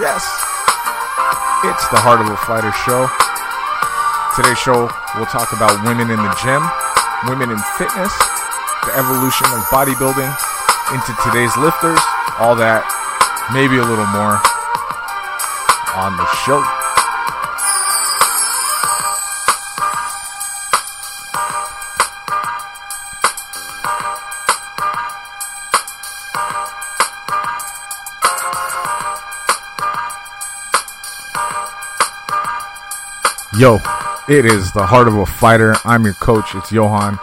Yes, 0.00 0.24
it's 1.68 1.84
the 1.92 2.00
Heart 2.00 2.24
of 2.24 2.32
a 2.32 2.38
Fighter 2.48 2.72
show. 2.72 3.04
Today's 4.32 4.56
show, 4.56 4.88
we'll 5.20 5.28
talk 5.28 5.52
about 5.52 5.84
women 5.84 6.08
in 6.08 6.16
the 6.16 6.32
gym, 6.40 6.64
women 7.28 7.52
in 7.52 7.60
fitness, 7.76 8.08
the 8.88 8.96
evolution 8.96 9.44
of 9.52 9.60
bodybuilding 9.68 10.32
into 10.96 11.12
today's 11.28 11.52
lifters, 11.60 12.00
all 12.40 12.56
that, 12.56 12.88
maybe 13.52 13.76
a 13.76 13.84
little 13.84 14.08
more 14.16 14.40
on 15.92 16.16
the 16.16 16.28
show. 16.40 16.81
Yo, 33.62 33.78
it 34.28 34.44
is 34.44 34.72
the 34.72 34.84
heart 34.84 35.06
of 35.06 35.14
a 35.14 35.24
fighter. 35.24 35.76
I'm 35.84 36.02
your 36.02 36.14
coach. 36.14 36.52
It's 36.56 36.72
Johan. 36.72 37.16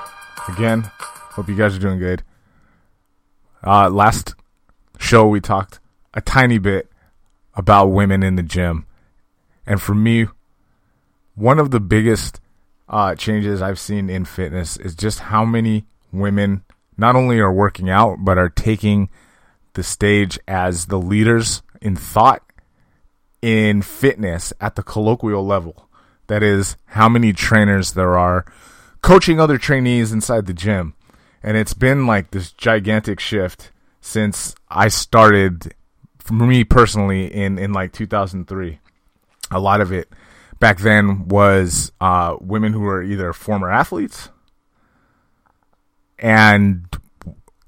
Again, 0.48 0.90
hope 0.94 1.50
you 1.50 1.56
guys 1.56 1.76
are 1.76 1.82
doing 1.82 2.00
good. 2.00 2.24
Uh, 3.62 3.90
last 3.90 4.36
show 4.98 5.28
we 5.28 5.42
talked 5.42 5.82
a 6.14 6.22
tiny 6.22 6.58
bit 6.58 6.90
about 7.56 7.88
women 7.88 8.24
in 8.24 8.38
the 8.38 8.42
gym, 8.42 8.86
and 9.66 9.82
for 9.82 9.94
me, 9.94 10.28
one 11.36 11.60
of 11.60 11.72
the 11.72 11.82
biggest 11.82 12.40
uh, 12.88 13.16
changes 13.16 13.62
I've 13.62 13.78
seen 13.78 14.10
in 14.10 14.24
fitness 14.24 14.78
is 14.78 14.96
just 14.96 15.20
how 15.20 15.44
many 15.44 15.88
women 16.14 16.64
not 16.96 17.18
only 17.18 17.40
are 17.40 17.52
working 17.52 17.90
out 17.90 18.20
but 18.22 18.38
are 18.38 18.50
taking 18.50 19.10
the 19.74 19.84
stage 19.84 20.40
as 20.48 20.86
the 20.86 21.00
leaders 21.00 21.64
in 21.82 21.98
thought 21.98 22.44
in 23.42 23.82
fitness 23.82 24.54
at 24.62 24.78
the 24.78 24.84
colloquial 24.84 25.46
level 25.46 25.89
that 26.30 26.44
is 26.44 26.78
how 26.86 27.10
many 27.10 27.34
trainers 27.34 27.94
there 27.94 28.18
are 28.18 28.46
coaching 29.02 29.40
other 29.40 29.58
trainees 29.58 30.12
inside 30.12 30.46
the 30.46 30.54
gym. 30.54 30.94
And 31.42 31.58
it's 31.58 31.74
been 31.74 32.06
like 32.06 32.32
this 32.32 32.52
gigantic 32.52 33.20
shift 33.20 33.72
since 34.00 34.56
I 34.70 34.88
started 34.90 35.74
for 36.20 36.34
me 36.34 36.64
personally 36.64 37.34
in, 37.34 37.58
in 37.58 37.74
like 37.74 37.92
2003. 37.94 38.80
A 39.52 39.60
lot 39.60 39.82
of 39.82 39.92
it 39.92 40.10
back 40.60 40.80
then 40.80 41.28
was 41.28 41.92
uh, 42.00 42.36
women 42.40 42.74
who 42.74 42.82
were 42.82 43.02
either 43.02 43.34
former 43.34 43.72
athletes 43.72 44.30
and 46.20 46.86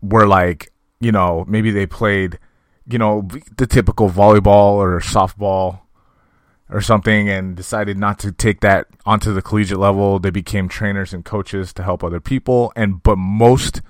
were 0.01 0.27
like, 0.27 0.71
you 0.99 1.11
know, 1.11 1.45
maybe 1.47 1.71
they 1.71 1.87
played, 1.87 2.37
you 2.85 2.99
know, 2.99 3.27
the 3.57 3.65
typical 3.65 4.09
volleyball 4.09 4.73
or 4.73 4.99
softball 4.99 5.79
or 6.71 6.81
something 6.81 7.29
and 7.29 7.55
decided 7.55 7.97
not 7.97 8.17
to 8.19 8.31
take 8.31 8.61
that 8.61 8.87
onto 9.05 9.33
the 9.33 9.41
collegiate 9.41 9.77
level. 9.77 10.19
They 10.19 10.29
became 10.29 10.69
trainers 10.69 11.13
and 11.13 11.25
coaches 11.25 11.73
to 11.73 11.83
help 11.83 12.03
other 12.03 12.21
people. 12.21 12.71
And 12.75 13.03
but 13.03 13.17
most 13.17 13.81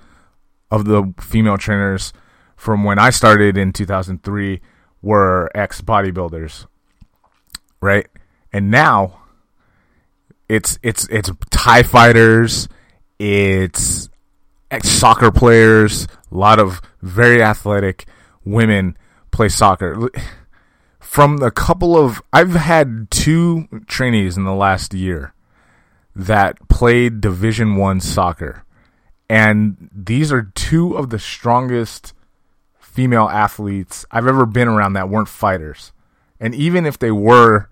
of 0.70 0.84
the 0.84 1.14
female 1.20 1.56
trainers 1.56 2.12
from 2.56 2.84
when 2.84 2.98
I 2.98 3.10
started 3.10 3.56
in 3.56 3.72
2003 3.72 4.60
were 5.00 5.50
ex 5.54 5.80
bodybuilders, 5.80 6.66
right? 7.80 8.08
And 8.52 8.70
now 8.70 9.20
it's 10.48 10.78
it's 10.82 11.08
it's 11.08 11.30
Thai 11.50 11.84
fighters, 11.84 12.68
it's 13.18 14.08
ex 14.70 14.88
soccer 14.88 15.30
players, 15.30 16.08
a 16.32 16.36
lot 16.36 16.58
of 16.58 16.80
very 17.00 17.42
athletic 17.42 18.06
women 18.44 18.96
play 19.30 19.48
soccer 19.48 20.10
from 21.12 21.42
a 21.42 21.50
couple 21.50 21.94
of 21.94 22.22
I've 22.32 22.54
had 22.54 23.10
two 23.10 23.68
trainees 23.86 24.38
in 24.38 24.44
the 24.44 24.54
last 24.54 24.94
year 24.94 25.34
that 26.16 26.56
played 26.70 27.20
Division 27.20 27.76
1 27.76 28.00
soccer. 28.00 28.64
And 29.28 29.90
these 29.94 30.32
are 30.32 30.50
two 30.54 30.96
of 30.96 31.10
the 31.10 31.18
strongest 31.18 32.14
female 32.80 33.28
athletes 33.28 34.06
I've 34.10 34.26
ever 34.26 34.46
been 34.46 34.68
around 34.68 34.94
that 34.94 35.10
weren't 35.10 35.28
fighters. 35.28 35.92
And 36.40 36.54
even 36.54 36.86
if 36.86 36.98
they 36.98 37.10
were 37.10 37.68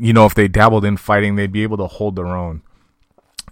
you 0.00 0.12
know, 0.12 0.26
if 0.26 0.34
they 0.34 0.48
dabbled 0.48 0.84
in 0.84 0.96
fighting, 0.96 1.36
they'd 1.36 1.52
be 1.52 1.62
able 1.62 1.76
to 1.76 1.86
hold 1.86 2.16
their 2.16 2.26
own. 2.26 2.62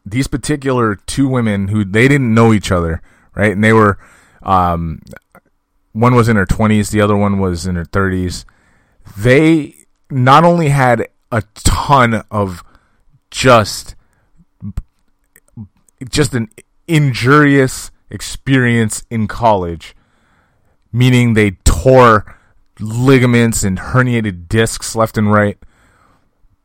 These 0.04 0.26
particular 0.26 0.96
two 0.96 1.28
women 1.28 1.68
who 1.68 1.84
they 1.84 2.08
didn't 2.08 2.34
know 2.34 2.52
each 2.52 2.72
other, 2.72 3.02
right? 3.36 3.52
And 3.52 3.62
they 3.62 3.72
were 3.72 3.98
um 4.42 5.00
one 5.92 6.16
was 6.16 6.28
in 6.28 6.34
her 6.34 6.46
20s, 6.46 6.90
the 6.90 7.00
other 7.00 7.16
one 7.16 7.38
was 7.38 7.68
in 7.68 7.76
her 7.76 7.84
30s 7.84 8.44
they 9.16 9.75
not 10.10 10.44
only 10.44 10.69
had 10.69 11.09
a 11.31 11.43
ton 11.54 12.22
of 12.31 12.65
just 13.31 13.94
just 16.09 16.34
an 16.34 16.48
injurious 16.88 17.91
experience 18.09 19.04
in 19.10 19.28
college, 19.28 19.94
meaning 20.93 21.34
they 21.34 21.53
tore 21.65 22.37
ligaments 22.81 23.62
and 23.62 23.78
herniated 23.78 24.48
discs 24.48 24.97
left 24.97 25.19
and 25.19 25.31
right, 25.31 25.59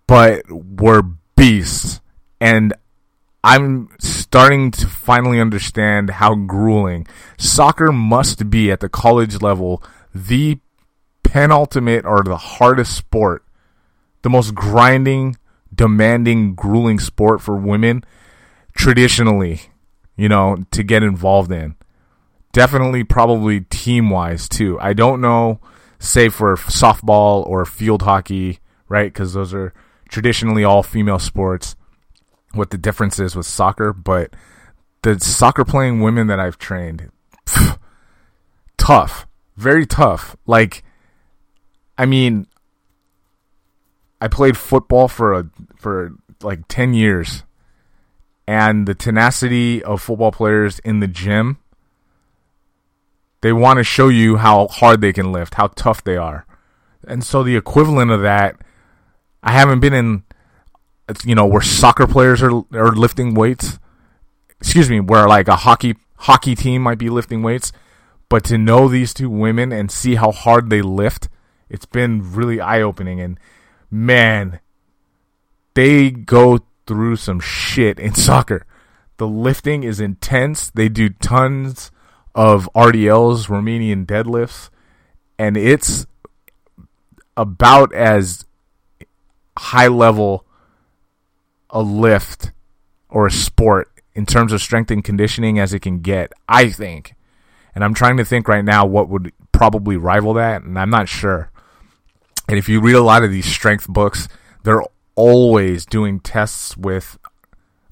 but 0.07 0.41
were 0.49 1.03
beasts. 1.35 1.99
And 2.39 2.73
I'm 3.43 3.89
starting 3.99 4.71
to 4.71 4.87
finally 4.87 5.39
understand 5.39 6.09
how 6.09 6.33
grueling 6.35 7.05
soccer 7.37 7.91
must 7.91 8.49
be 8.49 8.71
at 8.71 8.79
the 8.79 8.89
college 8.89 9.41
level, 9.41 9.83
the 10.13 10.59
penultimate 11.35 12.05
or 12.05 12.23
the 12.23 12.37
hardest 12.37 12.95
sport, 12.95 13.43
the 14.21 14.29
most 14.29 14.55
grinding, 14.55 15.35
demanding, 15.73 16.55
grueling 16.55 16.97
sport 16.97 17.41
for 17.41 17.57
women 17.57 18.01
traditionally, 18.73 19.59
you 20.15 20.29
know, 20.29 20.63
to 20.71 20.81
get 20.81 21.03
involved 21.03 21.51
in. 21.51 21.75
Definitely, 22.53 23.03
probably 23.03 23.59
team 23.59 24.09
wise 24.09 24.47
too. 24.47 24.79
I 24.79 24.93
don't 24.93 25.19
know, 25.19 25.59
say 25.99 26.29
for 26.29 26.55
softball 26.55 27.45
or 27.45 27.65
field 27.65 28.03
hockey, 28.03 28.59
right? 28.87 29.11
Because 29.11 29.33
those 29.33 29.53
are 29.53 29.73
traditionally 30.07 30.63
all 30.63 30.83
female 30.83 31.19
sports. 31.19 31.75
What 32.53 32.69
the 32.69 32.77
difference 32.77 33.19
is 33.19 33.35
with 33.35 33.45
soccer, 33.45 33.91
but 33.91 34.33
the 35.01 35.19
soccer 35.19 35.65
playing 35.65 35.99
women 35.99 36.27
that 36.27 36.39
I've 36.39 36.57
trained, 36.57 37.11
pff, 37.45 37.77
tough, 38.77 39.27
very 39.57 39.85
tough. 39.85 40.37
Like 40.47 40.85
I 41.97 42.05
mean, 42.05 42.47
I 44.19 44.27
played 44.27 44.57
football 44.57 45.07
for 45.07 45.33
a 45.33 45.49
for 45.77 46.13
like 46.41 46.67
10 46.67 46.93
years 46.93 47.43
and 48.47 48.87
the 48.87 48.93
tenacity 48.93 49.83
of 49.83 50.01
football 50.01 50.31
players 50.31 50.79
in 50.79 50.99
the 50.99 51.07
gym 51.07 51.57
they 53.41 53.53
want 53.53 53.77
to 53.77 53.83
show 53.83 54.07
you 54.07 54.37
how 54.37 54.67
hard 54.69 55.01
they 55.01 55.13
can 55.13 55.31
lift, 55.31 55.53
how 55.53 55.67
tough 55.67 56.03
they 56.03 56.17
are. 56.17 56.47
And 57.07 57.23
so 57.23 57.43
the 57.43 57.55
equivalent 57.55 58.09
of 58.09 58.23
that 58.23 58.55
I 59.43 59.51
haven't 59.51 59.79
been 59.79 59.93
in 59.93 60.23
you 61.23 61.35
know 61.35 61.45
where 61.45 61.61
soccer 61.61 62.07
players 62.07 62.41
are 62.41 62.63
are 62.73 62.95
lifting 62.95 63.35
weights. 63.35 63.77
Excuse 64.59 64.89
me, 64.89 64.99
where 64.99 65.27
like 65.27 65.47
a 65.47 65.57
hockey 65.57 65.95
hockey 66.17 66.55
team 66.55 66.81
might 66.81 66.97
be 66.97 67.09
lifting 67.09 67.43
weights, 67.43 67.71
but 68.29 68.43
to 68.45 68.57
know 68.57 68.87
these 68.87 69.13
two 69.13 69.29
women 69.29 69.71
and 69.71 69.91
see 69.91 70.15
how 70.15 70.31
hard 70.31 70.71
they 70.71 70.81
lift 70.81 71.29
it's 71.69 71.85
been 71.85 72.33
really 72.33 72.59
eye 72.59 72.81
opening 72.81 73.19
and 73.19 73.39
man, 73.89 74.59
they 75.73 76.11
go 76.11 76.59
through 76.87 77.15
some 77.15 77.39
shit 77.39 77.99
in 77.99 78.13
soccer. 78.15 78.65
The 79.17 79.27
lifting 79.27 79.83
is 79.83 79.99
intense. 79.99 80.69
They 80.69 80.89
do 80.89 81.09
tons 81.09 81.91
of 82.33 82.69
RDLs, 82.75 83.47
Romanian 83.47 84.05
deadlifts, 84.05 84.69
and 85.39 85.55
it's 85.55 86.05
about 87.37 87.93
as 87.93 88.45
high 89.57 89.87
level 89.87 90.45
a 91.69 91.81
lift 91.81 92.51
or 93.09 93.27
a 93.27 93.31
sport 93.31 93.91
in 94.13 94.25
terms 94.25 94.51
of 94.51 94.61
strength 94.61 94.91
and 94.91 95.03
conditioning 95.03 95.59
as 95.59 95.73
it 95.73 95.79
can 95.79 95.99
get, 95.99 96.31
I 96.47 96.69
think. 96.69 97.15
And 97.73 97.83
I'm 97.83 97.93
trying 97.93 98.17
to 98.17 98.25
think 98.25 98.47
right 98.47 98.63
now 98.63 98.85
what 98.85 99.09
would 99.09 99.31
probably 99.51 99.97
rival 99.97 100.33
that, 100.33 100.63
and 100.63 100.77
I'm 100.79 100.89
not 100.89 101.09
sure. 101.09 101.51
And 102.47 102.57
if 102.57 102.69
you 102.69 102.79
read 102.79 102.95
a 102.95 103.01
lot 103.01 103.23
of 103.23 103.31
these 103.31 103.45
strength 103.45 103.87
books, 103.87 104.27
they're 104.63 104.83
always 105.15 105.85
doing 105.85 106.19
tests 106.19 106.77
with, 106.77 107.17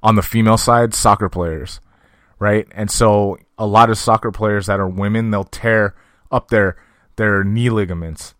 on 0.02 0.16
the 0.16 0.22
female 0.22 0.58
side, 0.58 0.94
soccer 0.94 1.30
players, 1.30 1.80
right? 2.40 2.68
And 2.72 2.92
so 2.92 3.38
a 3.58 3.66
lot 3.66 3.90
of 3.90 3.98
soccer 3.98 4.32
players 4.32 4.68
that 4.68 4.80
are 4.80 4.88
women, 4.88 5.32
they'll 5.32 5.44
tear 5.44 5.96
up 6.32 6.50
their 6.50 6.76
their 7.16 7.44
knee 7.44 7.70
ligaments 7.70 8.34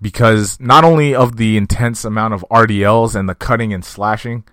because 0.00 0.58
not 0.60 0.84
only 0.84 1.14
of 1.14 1.36
the 1.36 1.56
intense 1.56 2.04
amount 2.04 2.34
of 2.34 2.44
RDLs 2.50 3.14
and 3.14 3.28
the 3.28 3.34
cutting 3.34 3.72
and 3.72 3.84
slashing, 3.84 4.44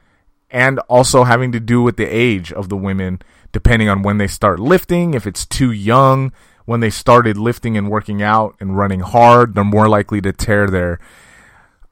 and 0.49 0.79
also 0.89 1.23
having 1.23 1.51
to 1.51 1.59
do 1.59 1.81
with 1.81 1.97
the 1.97 2.05
age 2.05 2.51
of 2.51 2.69
the 2.69 2.77
women, 2.77 3.21
depending 3.51 3.89
on 3.89 4.01
when 4.01 4.17
they 4.17 4.27
start 4.27 4.59
lifting, 4.59 5.13
if 5.13 5.27
it's 5.27 5.45
too 5.45 5.71
young, 5.71 6.31
when 6.65 6.79
they 6.79 6.89
started 6.89 7.37
lifting 7.37 7.77
and 7.77 7.89
working 7.89 8.21
out 8.21 8.55
and 8.59 8.77
running 8.77 8.99
hard, 8.99 9.55
they're 9.55 9.63
more 9.63 9.87
likely 9.87 10.21
to 10.21 10.33
tear 10.33 10.67
their, 10.67 10.99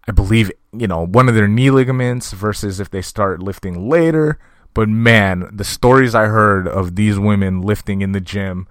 I 0.08 0.12
believe, 0.12 0.52
you 0.72 0.88
know, 0.88 1.06
one 1.06 1.30
of 1.30 1.36
their 1.36 1.48
knee 1.48 1.72
ligaments 1.72 2.32
versus 2.34 2.80
if 2.80 2.90
they 2.90 3.02
start 3.02 3.42
lifting 3.42 3.88
later. 3.90 4.40
But 4.74 4.90
man, 4.90 5.50
the 5.52 5.64
stories 5.64 6.16
I 6.16 6.26
heard 6.26 6.68
of 6.68 6.96
these 6.96 7.20
women 7.20 7.62
lifting 7.62 8.02
in 8.02 8.12
the 8.12 8.22
gym, 8.22 8.68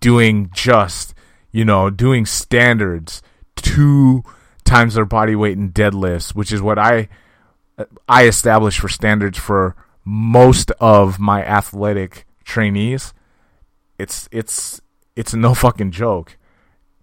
doing 0.00 0.50
just, 0.52 1.14
you 1.50 1.64
know, 1.64 1.90
doing 1.90 2.26
standards 2.26 3.22
two 3.56 4.24
times 4.64 4.94
their 4.94 5.04
body 5.04 5.36
weight 5.36 5.58
in 5.58 5.72
deadlifts, 5.72 6.34
which 6.34 6.52
is 6.52 6.62
what 6.62 6.78
I 6.78 7.08
I 8.08 8.26
established 8.26 8.80
for 8.80 8.88
standards 8.88 9.38
for 9.38 9.74
most 10.04 10.70
of 10.72 11.18
my 11.18 11.44
athletic 11.44 12.26
trainees. 12.44 13.14
It's 13.98 14.28
it's 14.32 14.80
it's 15.16 15.34
no 15.34 15.54
fucking 15.54 15.90
joke. 15.90 16.36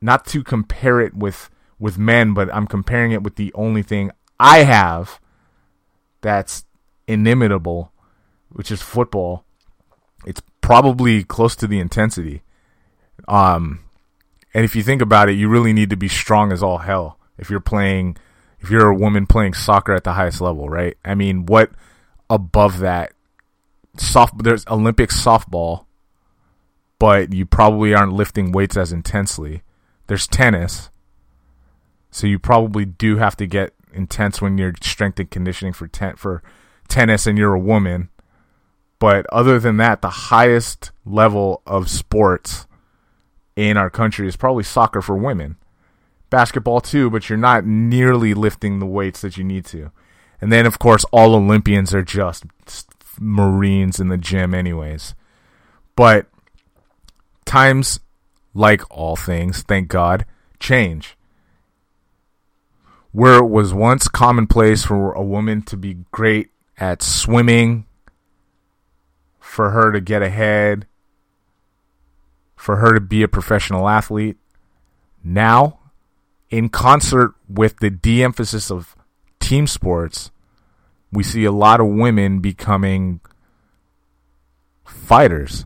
Not 0.02 0.26
to 0.28 0.44
compare 0.44 1.02
it 1.02 1.14
with 1.14 1.50
with 1.78 1.98
men, 1.98 2.34
but 2.34 2.54
I'm 2.54 2.68
comparing 2.68 3.12
it 3.12 3.24
with 3.24 3.36
the 3.36 3.54
only 3.54 3.84
thing 3.84 4.12
I 4.40 4.60
have 4.64 5.20
that's 6.22 6.66
inimitable, 7.08 7.92
which 8.50 8.72
is 8.72 8.82
football. 8.82 9.46
It's 10.26 10.42
probably 10.62 11.24
close 11.24 11.56
to 11.58 11.68
the 11.68 11.80
intensity. 11.80 12.42
Um, 13.28 13.80
and 14.54 14.66
if 14.66 14.76
you 14.76 14.84
think 14.84 15.02
about 15.02 15.30
it, 15.30 15.34
you 15.34 15.48
really 15.48 15.74
need 15.74 15.90
to 15.90 15.98
be 15.98 16.08
strong 16.08 16.52
as 16.52 16.62
all 16.64 16.80
hell 16.80 17.18
if 17.38 17.50
you're 17.50 17.60
playing, 17.60 18.18
if 18.60 18.70
you're 18.70 18.90
a 18.90 18.96
woman 18.96 19.26
playing 19.26 19.54
soccer 19.54 19.94
at 19.94 20.04
the 20.04 20.14
highest 20.14 20.42
level, 20.42 20.70
right? 20.70 20.98
I 21.04 21.16
mean, 21.16 21.46
what 21.46 21.72
above 22.30 22.80
that? 22.80 23.14
Soft, 23.98 24.44
there's 24.44 24.66
Olympic 24.68 25.10
softball, 25.10 25.86
but 27.00 27.34
you 27.34 27.46
probably 27.46 27.94
aren't 27.94 28.14
lifting 28.14 28.52
weights 28.52 28.78
as 28.78 28.92
intensely. 28.92 29.64
There's 30.08 30.28
tennis, 30.28 30.90
so 32.12 32.28
you 32.28 32.38
probably 32.38 32.86
do 32.86 33.18
have 33.18 33.38
to 33.38 33.48
get 33.48 33.74
intense 33.94 34.42
when 34.42 34.58
you're 34.58 34.74
strength 34.82 35.20
and 35.20 35.32
conditioning 35.32 35.74
for 35.74 35.88
ten 35.88 36.16
for 36.16 36.44
tennis 36.88 37.26
and 37.26 37.38
you're 37.38 37.54
a 37.54 37.60
woman. 37.60 38.10
But 39.00 39.26
other 39.32 39.60
than 39.60 39.78
that, 39.78 40.02
the 40.02 40.10
highest 40.10 40.92
level 41.06 41.62
of 41.66 41.90
sports 41.90 42.68
in 43.56 43.78
our 43.78 43.90
country 43.90 44.28
is 44.28 44.36
probably 44.36 44.64
soccer 44.64 45.02
for 45.02 45.16
women. 45.16 45.56
Basketball 46.30 46.82
too, 46.82 47.10
but 47.10 47.30
you're 47.30 47.38
not 47.38 47.66
nearly 47.66 48.34
lifting 48.34 48.80
the 48.80 48.86
weights 48.86 49.22
that 49.22 49.38
you 49.38 49.44
need 49.44 49.66
to. 49.66 49.92
And 50.42 50.52
then 50.52 50.66
of 50.66 50.80
course 50.80 51.06
all 51.12 51.36
Olympians 51.36 51.94
are 51.94 52.04
just 52.04 52.46
Marines 53.20 54.00
in 54.00 54.10
the 54.10 54.18
gym 54.18 54.54
anyways. 54.54 55.16
But 55.96 56.28
times 57.50 58.00
like 58.54 58.84
all 58.96 59.16
things, 59.16 59.64
thank 59.64 59.88
God, 59.88 60.26
change. 60.60 61.18
Where 63.12 63.40
it 63.40 63.48
was 63.48 63.74
once 63.74 64.08
commonplace 64.08 64.86
for 64.86 65.14
a 65.14 65.24
woman 65.24 65.64
to 65.64 65.76
be 65.76 66.06
great 66.12 66.52
at 66.78 67.02
swimming, 67.02 67.86
for 69.40 69.72
her 69.72 69.92
to 69.92 70.00
get 70.00 70.22
ahead, 70.22 70.86
for 72.56 72.76
her 72.76 72.94
to 72.94 73.02
be 73.02 73.24
a 73.24 73.28
professional 73.28 73.90
athlete. 73.90 74.38
Now, 75.24 75.80
in 76.52 76.70
concert 76.70 77.34
with 77.48 77.78
the 77.80 77.90
de 77.90 78.24
emphasis 78.24 78.70
of 78.70 78.96
team 79.40 79.66
sports, 79.66 80.30
we 81.12 81.24
see 81.24 81.46
a 81.46 81.52
lot 81.52 81.80
of 81.80 81.88
women 81.88 82.42
becoming 82.42 83.22
fighters, 84.86 85.66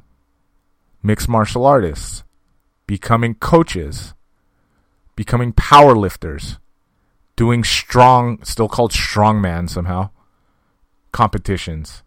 mixed 1.04 1.28
martial 1.28 1.66
artists, 1.66 2.24
becoming 2.88 3.36
coaches, 3.36 4.14
becoming 5.16 5.52
power 5.52 5.96
lifters, 5.96 6.58
doing 7.36 7.64
strong, 7.64 8.42
still 8.44 8.70
called 8.70 8.92
strongman 8.92 9.70
somehow, 9.70 10.10
competitions, 11.12 12.02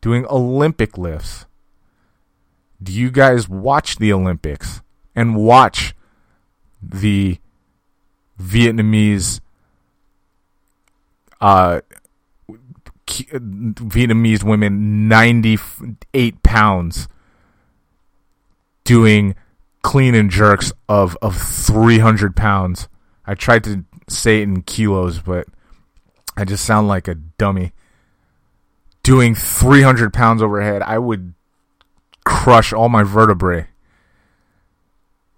doing 0.00 0.26
Olympic 0.26 0.98
lifts. 0.98 1.46
Do 2.82 2.92
you 2.92 3.10
guys 3.10 3.48
watch 3.48 3.96
the 3.96 4.12
Olympics 4.12 4.82
and 5.14 5.36
watch 5.36 5.94
the 6.82 7.38
Vietnamese 8.40 9.40
uh, 11.40 11.80
Vietnamese 13.06 14.42
women 14.44 15.08
98 15.08 16.42
pounds 16.42 17.08
doing 18.84 19.34
clean 19.82 20.14
and 20.14 20.30
jerks 20.30 20.72
of, 20.88 21.16
of 21.20 21.36
300 21.36 22.36
pounds. 22.36 22.88
I 23.26 23.34
tried 23.34 23.64
to 23.64 23.84
say 24.08 24.40
it 24.40 24.44
in 24.44 24.62
kilos, 24.62 25.20
but 25.20 25.46
I 26.36 26.44
just 26.44 26.64
sound 26.64 26.88
like 26.88 27.08
a 27.08 27.14
dummy. 27.14 27.72
Doing 29.02 29.34
300 29.34 30.12
pounds 30.12 30.42
overhead, 30.42 30.82
I 30.82 30.98
would 30.98 31.34
crush 32.24 32.72
all 32.72 32.88
my 32.88 33.02
vertebrae 33.02 33.66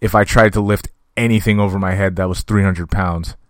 if 0.00 0.14
I 0.14 0.24
tried 0.24 0.52
to 0.52 0.60
lift 0.60 0.88
anything 1.16 1.58
over 1.58 1.78
my 1.78 1.94
head 1.94 2.16
that 2.16 2.28
was 2.28 2.42
300 2.42 2.90
pounds. 2.90 3.36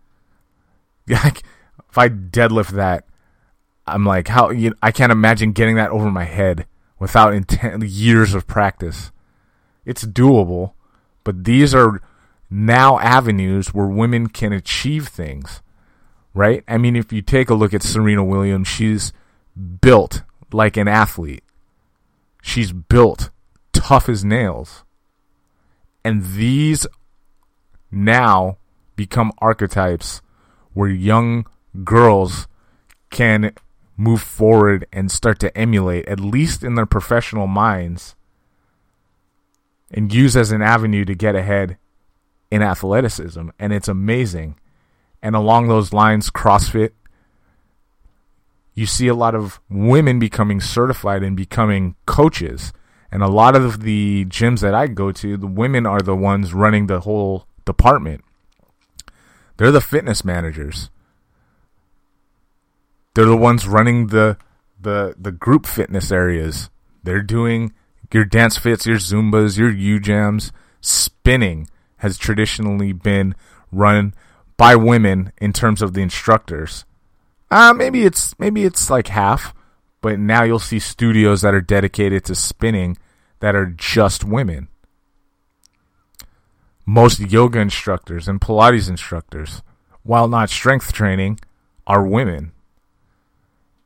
Like, 1.07 1.43
if 1.91 1.99
I 1.99 2.09
deadlift 2.09 2.71
that, 2.71 3.05
I'm 3.87 4.07
like, 4.07 4.29
how 4.29 4.49
you, 4.49 4.75
I 4.83 4.91
can't 4.91 5.13
imagine 5.13 5.53
getting 5.53 5.77
that 5.77 5.91
over 5.91 6.11
my 6.11 6.25
head 6.25 6.67
without 6.99 7.35
intent, 7.35 7.83
years 7.85 8.35
of 8.35 8.47
practice. 8.47 9.13
It's 9.85 10.05
doable, 10.05 10.73
but 11.23 11.45
these 11.45 11.75
are 11.75 12.01
now 12.51 12.99
avenues 12.99 13.75
where 13.75 13.87
women 13.87 14.29
can 14.29 14.53
achieve 14.53 15.09
things, 15.09 15.63
right? 16.33 16.63
I 16.69 16.79
mean, 16.79 16.97
if 16.97 17.13
you 17.13 17.23
take 17.23 17.51
a 17.51 17.55
look 17.55 17.75
at 17.75 17.83
Serena 17.83 18.25
Williams, 18.25 18.69
she's 18.69 19.13
built 19.81 20.23
like 20.53 20.77
an 20.77 20.89
athlete. 20.89 21.43
She's 22.43 22.73
built 22.73 23.31
tough 23.73 24.09
as 24.09 24.25
nails. 24.25 24.85
And 26.05 26.25
these 26.35 26.87
now 27.91 28.59
become 28.97 29.33
archetypes 29.39 30.21
where 30.75 30.91
young 30.91 31.47
girls 31.83 32.47
can 33.11 33.53
move 33.97 34.21
forward 34.21 34.87
and 34.93 35.11
start 35.11 35.39
to 35.41 35.57
emulate, 35.57 36.07
at 36.07 36.21
least 36.21 36.63
in 36.63 36.75
their 36.75 36.87
professional 36.87 37.47
minds, 37.47 38.15
and 39.95 40.13
use 40.13 40.37
as 40.37 40.53
an 40.53 40.61
avenue 40.61 41.07
to 41.07 41.15
get 41.15 41.35
ahead 41.35 41.79
in 42.51 42.61
athleticism. 42.61 43.49
And 43.59 43.73
it's 43.73 43.89
amazing. 43.89 44.59
And 45.23 45.35
along 45.35 45.69
those 45.69 45.95
lines, 45.95 46.29
CrossFit 46.29 46.91
you 48.75 48.87
see 48.87 49.07
a 49.07 49.15
lot 49.15 49.35
of 49.35 49.61
women 49.71 50.19
becoming 50.19 50.61
certified 50.61 51.23
and 51.23 51.37
becoming 51.37 51.95
coaches. 52.07 52.73
And 53.11 53.23
a 53.23 53.29
lot 53.29 53.55
of 53.55 53.83
the 53.83 54.25
gyms 54.27 54.61
that 54.61 54.75
I 54.75 54.89
go 54.89 55.13
to, 55.13 55.37
the 55.37 55.47
women 55.47 55.87
are 55.87 56.01
the 56.01 56.17
ones 56.17 56.53
running 56.53 56.89
the 56.89 57.01
whole 57.01 57.47
department. 57.65 58.25
They're 59.57 59.71
the 59.71 59.81
fitness 59.81 60.25
managers. 60.25 60.91
They're 63.15 63.25
the 63.25 63.37
ones 63.37 63.69
running 63.69 64.09
the 64.09 64.37
the 64.81 65.15
the 65.17 65.31
group 65.31 65.67
fitness 65.67 66.11
areas. 66.11 66.69
They're 67.05 67.23
doing 67.23 67.73
your 68.13 68.25
dance 68.25 68.57
fits, 68.57 68.87
your 68.87 68.99
zumbas, 68.99 69.59
your 69.59 69.71
U 69.71 70.01
jams. 70.01 70.53
Spinning 70.81 71.69
has 71.99 72.19
traditionally 72.19 72.93
been 72.93 73.35
run 73.73 74.15
by 74.57 74.77
women 74.77 75.33
in 75.39 75.53
terms 75.53 75.83
of 75.83 75.95
the 75.95 76.03
instructors. 76.03 76.85
Uh, 77.51 77.73
maybe 77.73 78.05
it's 78.05 78.39
maybe 78.39 78.65
it's 78.65 78.91
like 78.91 79.09
half, 79.09 79.55
but 80.01 80.19
now 80.19 80.43
you'll 80.43 80.59
see 80.59 80.79
studios 80.79 81.43
that 81.43 81.55
are 81.55 81.61
dedicated 81.61 82.25
to 82.25 82.35
spinning 82.35 82.97
that 83.41 83.55
are 83.55 83.67
just 83.67 84.25
women. 84.25 84.69
Most 86.87 87.21
yoga 87.21 87.61
instructors 87.61 88.29
and 88.29 88.41
Pilates 88.41 88.89
instructors, 88.89 89.63
while 90.03 90.29
not 90.29 90.51
strength 90.51 90.93
training, 90.93 91.41
are 91.87 92.07
women. 92.07 92.53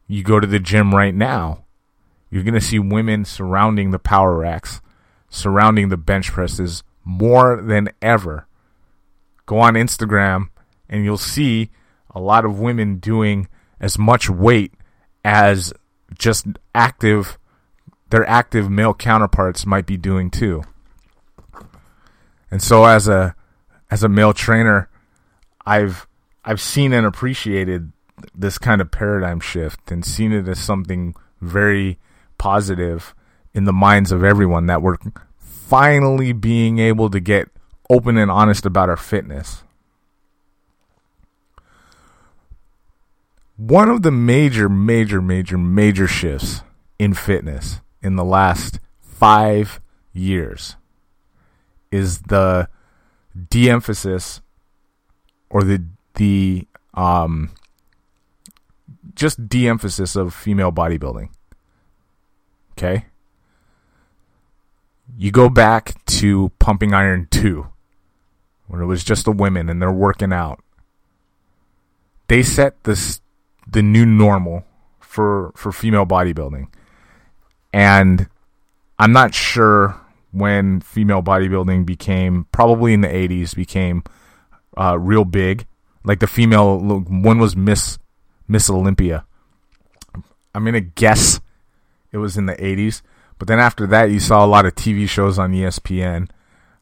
You 0.08 0.24
go 0.24 0.40
to 0.40 0.46
the 0.46 0.58
gym 0.58 0.94
right 0.94 1.14
now, 1.14 1.64
you're 2.30 2.42
going 2.42 2.54
to 2.54 2.60
see 2.60 2.78
women 2.78 3.24
surrounding 3.24 3.90
the 3.90 3.98
power 3.98 4.36
racks, 4.36 4.80
surrounding 5.28 5.88
the 5.88 5.96
bench 5.96 6.30
presses 6.30 6.82
more 7.04 7.60
than 7.62 7.88
ever. 8.02 8.46
Go 9.46 9.58
on 9.58 9.74
Instagram 9.74 10.48
and 10.88 11.04
you'll 11.04 11.16
see 11.18 11.70
a 12.10 12.20
lot 12.20 12.44
of 12.44 12.58
women 12.58 12.98
doing 12.98 13.48
as 13.80 13.98
much 13.98 14.28
weight 14.28 14.74
as 15.24 15.72
just 16.16 16.46
active 16.74 17.38
their 18.10 18.28
active 18.28 18.70
male 18.70 18.94
counterparts 18.94 19.66
might 19.66 19.86
be 19.86 19.96
doing 19.96 20.30
too. 20.30 20.62
And 22.50 22.62
so 22.62 22.84
as 22.84 23.06
a 23.08 23.34
as 23.90 24.02
a 24.02 24.08
male 24.08 24.32
trainer, 24.32 24.88
I've 25.66 26.06
I've 26.44 26.60
seen 26.60 26.92
and 26.92 27.06
appreciated 27.06 27.92
this 28.34 28.58
kind 28.58 28.80
of 28.80 28.90
paradigm 28.90 29.40
shift 29.40 29.90
and 29.90 30.04
seen 30.04 30.32
it 30.32 30.48
as 30.48 30.58
something 30.58 31.14
very 31.40 31.98
positive 32.38 33.14
in 33.54 33.64
the 33.64 33.72
minds 33.72 34.12
of 34.12 34.24
everyone 34.24 34.66
that 34.66 34.82
we're 34.82 34.96
finally 35.38 36.32
being 36.32 36.78
able 36.78 37.10
to 37.10 37.20
get 37.20 37.48
open 37.90 38.16
and 38.16 38.30
honest 38.30 38.64
about 38.64 38.88
our 38.88 38.96
fitness. 38.96 39.62
One 43.56 43.90
of 43.90 44.02
the 44.02 44.12
major, 44.12 44.68
major, 44.68 45.20
major, 45.20 45.58
major 45.58 46.06
shifts 46.06 46.62
in 46.98 47.14
fitness 47.14 47.80
in 48.02 48.16
the 48.16 48.24
last 48.24 48.78
five 49.00 49.80
years 50.12 50.76
is 51.90 52.22
the 52.22 52.68
de-emphasis 53.50 54.40
or 55.50 55.62
the 55.64 55.84
the 56.14 56.66
um 56.94 57.50
just 59.14 59.48
de-emphasis 59.48 60.14
of 60.16 60.34
female 60.34 60.70
bodybuilding. 60.70 61.28
Okay? 62.78 63.06
You 65.16 65.32
go 65.32 65.48
back 65.48 66.04
to 66.06 66.52
Pumping 66.60 66.94
Iron 66.94 67.26
2 67.32 67.66
when 68.68 68.80
it 68.80 68.84
was 68.84 69.02
just 69.02 69.24
the 69.24 69.32
women 69.32 69.68
and 69.68 69.82
they're 69.82 69.90
working 69.90 70.32
out. 70.32 70.62
They 72.28 72.44
set 72.44 72.84
this 72.84 73.20
the 73.66 73.82
new 73.82 74.06
normal 74.06 74.64
for 75.00 75.52
for 75.56 75.72
female 75.72 76.06
bodybuilding. 76.06 76.68
And 77.72 78.28
I'm 78.98 79.12
not 79.12 79.34
sure 79.34 80.00
when 80.30 80.80
female 80.80 81.22
bodybuilding 81.22 81.84
became 81.84 82.46
probably 82.52 82.92
in 82.92 83.00
the 83.00 83.08
80s 83.08 83.56
became 83.56 84.04
uh, 84.76 84.96
real 84.98 85.24
big. 85.24 85.66
Like 86.04 86.20
the 86.20 86.28
female 86.28 86.78
one 86.78 87.40
was 87.40 87.56
Miss 87.56 87.98
Miss 88.46 88.70
Olympia. 88.70 89.24
I'm 90.54 90.64
gonna 90.64 90.80
guess 90.80 91.40
it 92.12 92.18
was 92.18 92.36
in 92.36 92.46
the 92.46 92.56
80s, 92.56 93.02
but 93.38 93.48
then 93.48 93.60
after 93.60 93.86
that, 93.86 94.10
you 94.10 94.20
saw 94.20 94.44
a 94.44 94.46
lot 94.46 94.66
of 94.66 94.74
TV 94.74 95.08
shows 95.08 95.38
on 95.38 95.52
ESPN 95.52 96.28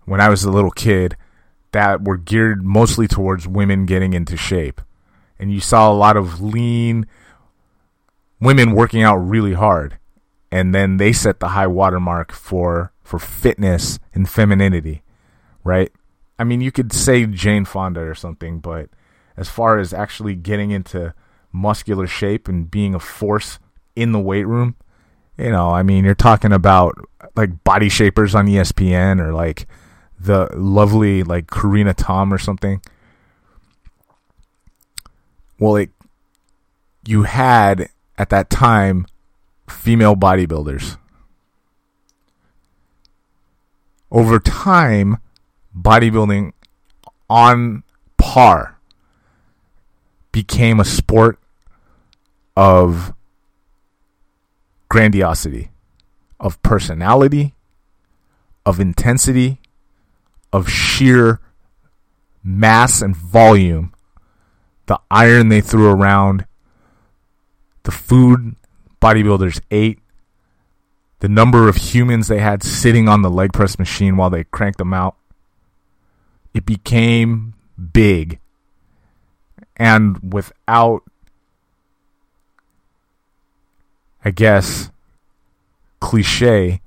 when 0.04 0.20
I 0.20 0.28
was 0.28 0.44
a 0.44 0.50
little 0.50 0.70
kid 0.70 1.16
that 1.72 2.04
were 2.04 2.16
geared 2.16 2.64
mostly 2.64 3.06
towards 3.06 3.46
women 3.46 3.86
getting 3.86 4.12
into 4.12 4.36
shape, 4.36 4.80
and 5.38 5.52
you 5.52 5.60
saw 5.60 5.90
a 5.90 5.94
lot 5.94 6.16
of 6.16 6.40
lean 6.40 7.06
women 8.40 8.72
working 8.72 9.02
out 9.02 9.16
really 9.16 9.54
hard, 9.54 9.98
and 10.50 10.74
then 10.74 10.96
they 10.96 11.12
set 11.12 11.40
the 11.40 11.48
high 11.48 11.66
watermark 11.66 12.32
for 12.32 12.92
for 13.02 13.18
fitness 13.18 13.98
and 14.14 14.28
femininity, 14.28 15.02
right? 15.62 15.92
I 16.38 16.44
mean, 16.44 16.60
you 16.60 16.72
could 16.72 16.92
say 16.92 17.24
Jane 17.26 17.64
Fonda 17.64 18.00
or 18.00 18.14
something, 18.14 18.58
but 18.58 18.90
as 19.36 19.48
far 19.48 19.78
as 19.78 19.92
actually 19.92 20.34
getting 20.34 20.70
into 20.70 21.14
muscular 21.52 22.06
shape 22.06 22.48
and 22.48 22.70
being 22.70 22.94
a 22.94 23.00
force 23.00 23.58
in 23.94 24.12
the 24.12 24.18
weight 24.18 24.46
room, 24.46 24.76
you 25.38 25.50
know, 25.50 25.70
I 25.70 25.82
mean, 25.82 26.04
you're 26.04 26.14
talking 26.14 26.52
about 26.52 26.96
like 27.34 27.62
body 27.64 27.88
shapers 27.88 28.34
on 28.34 28.46
ESPN 28.46 29.20
or 29.20 29.32
like 29.32 29.66
the 30.18 30.48
lovely 30.54 31.22
like 31.22 31.50
Karina 31.50 31.94
Tom 31.94 32.32
or 32.32 32.38
something. 32.38 32.80
Well, 35.58 35.76
it 35.76 35.90
you 37.06 37.22
had 37.24 37.88
at 38.18 38.30
that 38.30 38.50
time 38.50 39.06
female 39.68 40.16
bodybuilders 40.16 40.96
over 44.10 44.38
time, 44.38 45.18
bodybuilding 45.76 46.52
on 47.28 47.82
par 48.16 48.78
became 50.32 50.80
a 50.80 50.84
sport 50.84 51.38
of 52.56 53.12
grandiosity, 54.88 55.70
of 56.38 56.60
personality, 56.62 57.54
of 58.64 58.80
intensity, 58.80 59.60
of 60.52 60.70
sheer 60.70 61.40
mass 62.42 63.02
and 63.02 63.16
volume. 63.16 63.92
The 64.86 65.00
iron 65.10 65.48
they 65.48 65.60
threw 65.60 65.90
around, 65.90 66.46
the 67.82 67.90
food 67.90 68.54
bodybuilders 69.00 69.60
ate, 69.70 70.00
the 71.20 71.28
number 71.28 71.68
of 71.68 71.76
humans 71.76 72.28
they 72.28 72.38
had 72.38 72.62
sitting 72.62 73.08
on 73.08 73.22
the 73.22 73.30
leg 73.30 73.52
press 73.52 73.78
machine 73.78 74.16
while 74.16 74.30
they 74.30 74.44
cranked 74.44 74.78
them 74.78 74.94
out. 74.94 75.16
It 76.54 76.64
became 76.64 77.54
big. 77.92 78.38
And 79.76 80.32
without, 80.32 81.02
I 84.26 84.30
guess, 84.30 84.90
cliche, 86.00 86.80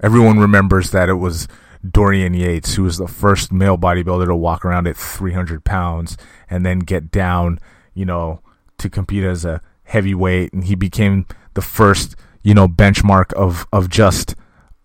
everyone 0.00 0.38
remembers 0.38 0.90
that 0.92 1.10
it 1.10 1.16
was 1.16 1.46
Dorian 1.86 2.32
Yates, 2.32 2.76
who 2.76 2.84
was 2.84 2.96
the 2.96 3.06
first 3.06 3.52
male 3.52 3.76
bodybuilder 3.76 4.24
to 4.24 4.34
walk 4.34 4.64
around 4.64 4.86
at 4.86 4.96
300 4.96 5.64
pounds 5.66 6.16
and 6.48 6.64
then 6.64 6.78
get 6.78 7.10
down, 7.10 7.60
you 7.92 8.06
know, 8.06 8.40
to 8.78 8.88
compete 8.88 9.22
as 9.22 9.44
a 9.44 9.60
heavyweight. 9.82 10.54
And 10.54 10.64
he 10.64 10.74
became 10.74 11.26
the 11.52 11.60
first 11.60 12.16
you 12.42 12.54
know 12.54 12.66
benchmark 12.66 13.34
of 13.34 13.66
of 13.70 13.90
just 13.90 14.34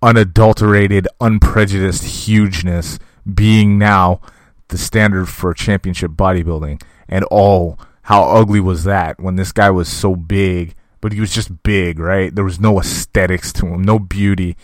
unadulterated, 0.02 1.08
unprejudiced 1.22 2.04
hugeness 2.04 3.00
being 3.34 3.80
now 3.80 4.20
the 4.68 4.78
standard 4.78 5.30
for 5.30 5.54
championship 5.54 6.12
bodybuilding. 6.12 6.82
And 7.08 7.24
oh, 7.32 7.78
how 8.02 8.24
ugly 8.24 8.60
was 8.60 8.84
that 8.84 9.22
when 9.22 9.38
this 9.38 9.54
guy 9.54 9.70
was 9.70 9.88
so 9.88 10.18
big, 10.18 10.76
but 11.04 11.12
he 11.12 11.20
was 11.20 11.34
just 11.34 11.64
big, 11.64 12.00
right? 12.00 12.34
There 12.34 12.46
was 12.46 12.62
no 12.62 12.80
aesthetics 12.80 13.52
to 13.54 13.66
him, 13.66 13.82
no 13.82 14.00
beauty, 14.00 14.56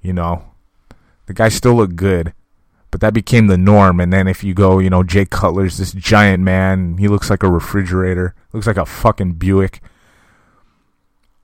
you 0.00 0.14
know. 0.14 0.42
The 1.26 1.34
guy 1.34 1.50
still 1.50 1.74
looked 1.74 1.96
good, 1.96 2.32
but 2.90 3.02
that 3.02 3.12
became 3.12 3.46
the 3.46 3.58
norm. 3.58 4.00
And 4.00 4.10
then 4.10 4.26
if 4.26 4.42
you 4.42 4.54
go, 4.54 4.78
you 4.78 4.88
know, 4.88 5.02
Jay 5.02 5.26
Cutler's 5.26 5.76
this 5.76 5.92
giant 5.92 6.42
man, 6.42 6.96
he 6.96 7.08
looks 7.08 7.28
like 7.28 7.42
a 7.42 7.50
refrigerator, 7.50 8.34
looks 8.54 8.66
like 8.66 8.78
a 8.78 8.86
fucking 8.86 9.34
Buick. 9.34 9.82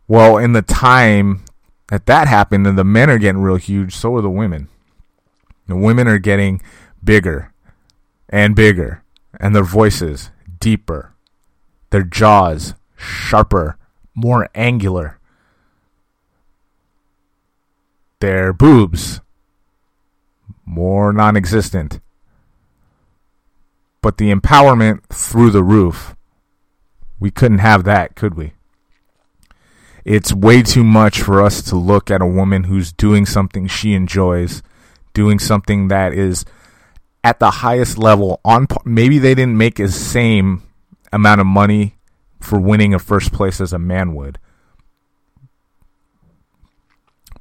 Well, 0.07 0.39
in 0.39 0.55
the 0.55 0.63
time 0.63 1.45
that 1.89 2.07
that 2.07 2.27
happened, 2.27 2.67
and 2.67 2.79
the 2.79 2.85
men 2.85 3.11
are 3.11 3.19
getting 3.19 3.43
real 3.43 3.57
huge, 3.57 3.95
so 3.95 4.17
are 4.17 4.23
the 4.23 4.31
women. 4.31 4.69
The 5.67 5.77
women 5.77 6.09
are 6.09 6.19
getting 6.19 6.63
bigger 7.05 7.53
and 8.31 8.57
bigger, 8.57 9.05
and 9.39 9.55
their 9.55 9.63
voices 9.63 10.31
deeper, 10.59 11.13
their 11.91 12.03
jaws 12.03 12.73
sharper, 12.97 13.77
more 14.19 14.49
angular, 14.55 15.19
their 18.21 18.53
boobs 18.53 19.21
more 20.65 21.13
non 21.13 21.37
existent. 21.37 22.01
But 24.01 24.19
the 24.19 24.33
empowerment 24.33 25.05
through 25.09 25.51
the 25.51 25.65
roof, 25.65 26.15
we 27.19 27.31
couldn't 27.31 27.59
have 27.59 27.85
that, 27.85 28.15
could 28.15 28.35
we? 28.35 28.53
it's 30.09 30.33
way 30.33 30.63
too 30.63 30.83
much 30.83 31.21
for 31.21 31.43
us 31.43 31.61
to 31.61 31.77
look 31.77 32.11
at 32.11 32.23
a 32.23 32.27
woman 32.27 32.65
who's 32.65 32.93
doing 32.93 33.27
something 33.27 33.67
she 33.67 33.93
enjoys, 33.93 34.63
doing 35.13 35.39
something 35.39 35.89
that 35.89 36.15
is 36.15 36.47
at 37.23 37.39
the 37.39 37.51
highest 37.51 37.99
level 37.99 38.41
on 38.43 38.67
maybe 38.87 39.19
they 39.19 39.35
didn't 39.35 39.59
make 39.59 39.75
the 39.75 39.89
same 39.91 40.63
amount 41.13 41.43
of 41.43 41.47
money 41.47 41.98
for 42.41 42.61
winning 42.61 42.95
a 42.95 42.99
first 42.99 43.33
place 43.33 43.61
as 43.61 43.73
a 43.73 43.79
man 43.79 44.15
would. 44.15 44.39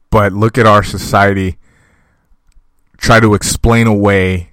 But 0.09 0.33
look 0.33 0.57
at 0.57 0.65
our 0.65 0.83
society 0.83 1.57
try 2.97 3.19
to 3.19 3.33
explain 3.33 3.87
away 3.87 4.51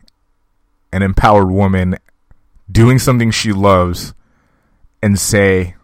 an 0.92 1.02
empowered 1.02 1.50
woman 1.50 1.96
doing 2.70 2.98
something 2.98 3.30
she 3.30 3.52
loves 3.52 4.14
and 5.02 5.18
say 5.18 5.74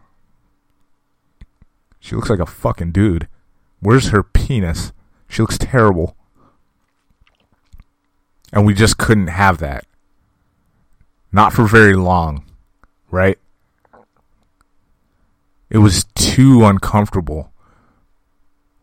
she 1.98 2.14
looks 2.14 2.30
like 2.30 2.38
a 2.38 2.46
fucking 2.46 2.92
dude. 2.92 3.28
Where's 3.80 4.10
her 4.10 4.22
penis? 4.22 4.92
She 5.28 5.42
looks 5.42 5.58
terrible. 5.58 6.16
And 8.52 8.66
we 8.66 8.74
just 8.74 8.98
couldn't 8.98 9.28
have 9.28 9.58
that. 9.58 9.84
Not 11.32 11.52
for 11.52 11.66
very 11.66 11.94
long, 11.94 12.44
right? 13.10 13.38
It 15.70 15.78
was 15.78 16.04
too 16.16 16.64
uncomfortable. 16.64 17.52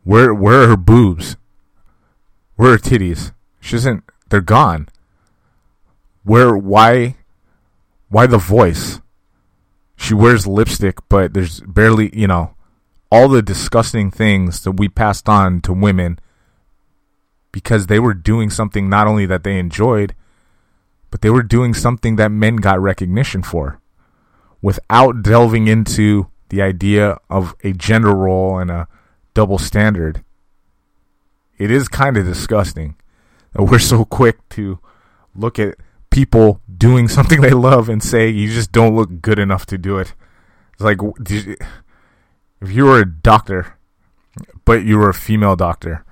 Where 0.04 0.34
where 0.34 0.64
are 0.64 0.68
her 0.70 0.78
boobs? 0.78 1.36
Where 2.56 2.70
are 2.70 2.74
her 2.74 2.78
titties? 2.78 3.34
She 3.60 3.76
isn't 3.76 4.04
they're 4.30 4.42
gone. 4.42 4.88
Where 6.24 6.58
why 6.58 7.18
why 8.10 8.26
the 8.26 8.38
voice? 8.38 9.02
She 9.98 10.14
wears 10.14 10.48
lipstick, 10.48 11.00
but 11.10 11.34
there's 11.34 11.60
barely, 11.62 12.16
you 12.18 12.28
know, 12.28 12.56
all 13.12 13.28
the 13.28 13.42
disgusting 13.42 14.12
things 14.12 14.64
that 14.64 14.74
we 14.74 14.88
passed 14.88 15.28
on 15.28 15.60
to 15.62 15.74
women 15.74 16.20
because 17.52 17.88
they 17.88 18.00
were 18.00 18.14
doing 18.14 18.50
something 18.50 18.90
not 18.90 19.08
only 19.08 19.26
that 19.26 19.44
they 19.44 19.58
enjoyed, 19.58 20.14
but 21.10 21.22
they 21.22 21.30
were 21.30 21.44
doing 21.44 21.74
something 21.74 22.16
that 22.18 22.32
men 22.32 22.58
got 22.58 22.80
recognition 22.80 23.42
for 23.42 23.82
without 24.62 25.24
delving 25.24 25.68
into 25.68 26.28
the 26.50 26.62
idea 26.62 27.18
of 27.30 27.56
a 27.64 27.74
gender 27.74 28.16
role 28.16 28.58
and 28.58 28.72
a 28.72 28.88
double 29.34 29.58
standard. 29.58 30.24
it 31.58 31.72
is 31.72 31.88
kind 31.88 32.18
of 32.18 32.26
disgusting 32.26 32.96
that 33.54 33.64
we're 33.64 33.80
so 33.80 34.06
quick 34.06 34.48
to 34.50 34.80
look 35.36 35.60
at 35.60 35.76
people 36.10 36.62
doing 36.78 37.08
something 37.08 37.42
they 37.42 37.52
love 37.52 37.90
and 37.90 38.02
say 38.04 38.28
you 38.30 38.52
just 38.52 38.72
don't 38.72 38.96
look 38.96 39.22
good 39.22 39.40
enough 39.40 39.66
to 39.68 39.78
do 39.78 39.98
it. 39.98 40.14
It's 40.74 40.82
like 40.82 41.00
if 41.22 42.72
you 42.72 42.86
were 42.86 43.02
a 43.02 43.06
doctor, 43.06 43.78
but 44.66 44.84
you 44.84 44.98
were 44.98 45.10
a 45.10 45.14
female 45.14 45.56
doctor, 45.56 46.04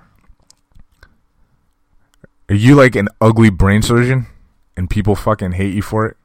are 2.49 2.55
you 2.55 2.75
like 2.75 2.95
an 2.95 3.09
ugly 3.19 3.49
brain 3.49 3.81
surgeon 3.81 4.27
and 4.77 4.89
people 4.89 5.15
fucking 5.15 5.53
hate 5.53 5.73
you 5.73 5.81
for 5.81 6.05
it? 6.05 6.17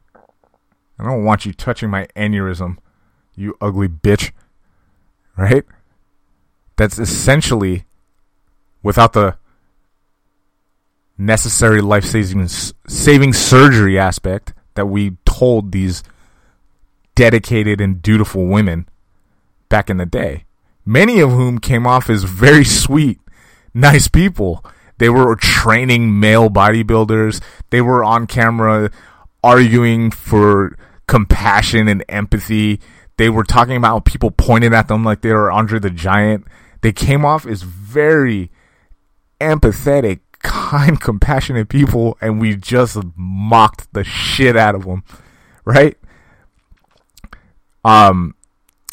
I 0.99 1.03
don't 1.03 1.23
want 1.23 1.45
you 1.45 1.53
touching 1.53 1.89
my 1.89 2.07
aneurysm, 2.15 2.77
you 3.41 3.57
ugly 3.59 3.87
bitch. 3.87 4.31
Right? 5.37 5.65
That's 6.77 6.99
essentially 6.99 7.85
without 8.83 9.13
the 9.13 9.37
necessary 11.17 11.81
life 11.81 12.05
saving 12.05 13.33
surgery 13.33 13.99
aspect 13.99 14.53
that 14.75 14.87
we 14.87 15.17
told 15.25 15.71
these 15.71 16.03
dedicated 17.15 17.81
and 17.81 18.01
dutiful 18.01 18.45
women 18.47 18.87
back 19.69 19.89
in 19.89 19.97
the 19.97 20.05
day. 20.05 20.45
Many 20.85 21.19
of 21.19 21.29
whom 21.29 21.59
came 21.59 21.85
off 21.85 22.09
as 22.09 22.23
very 22.23 22.63
sweet, 22.63 23.19
nice 23.73 24.07
people. 24.07 24.65
They 24.97 25.09
were 25.09 25.35
training 25.35 26.19
male 26.19 26.49
bodybuilders. 26.49 27.41
They 27.69 27.81
were 27.81 28.03
on 28.03 28.27
camera 28.27 28.91
arguing 29.43 30.11
for 30.11 30.77
compassion 31.07 31.87
and 31.87 32.03
empathy. 32.09 32.79
They 33.21 33.29
were 33.29 33.43
talking 33.43 33.75
about 33.75 34.03
people 34.03 34.31
pointing 34.31 34.73
at 34.73 34.87
them 34.87 35.03
like 35.03 35.21
they 35.21 35.31
were 35.31 35.51
Andre 35.51 35.77
the 35.77 35.91
Giant. 35.91 36.47
They 36.81 36.91
came 36.91 37.23
off 37.23 37.45
as 37.45 37.61
very 37.61 38.49
empathetic, 39.39 40.21
kind, 40.39 40.99
compassionate 40.99 41.69
people, 41.69 42.17
and 42.19 42.41
we 42.41 42.55
just 42.55 42.97
mocked 43.15 43.93
the 43.93 44.03
shit 44.03 44.57
out 44.57 44.73
of 44.73 44.85
them, 44.85 45.03
right? 45.65 45.99
Um, 47.85 48.33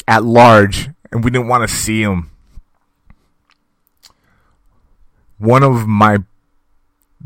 at 0.07 0.23
large, 0.23 0.89
and 1.11 1.23
we 1.23 1.31
didn't 1.31 1.47
want 1.47 1.67
to 1.67 1.75
see 1.75 2.03
them. 2.03 2.29
One 5.39 5.63
of 5.63 5.87
my 5.87 6.19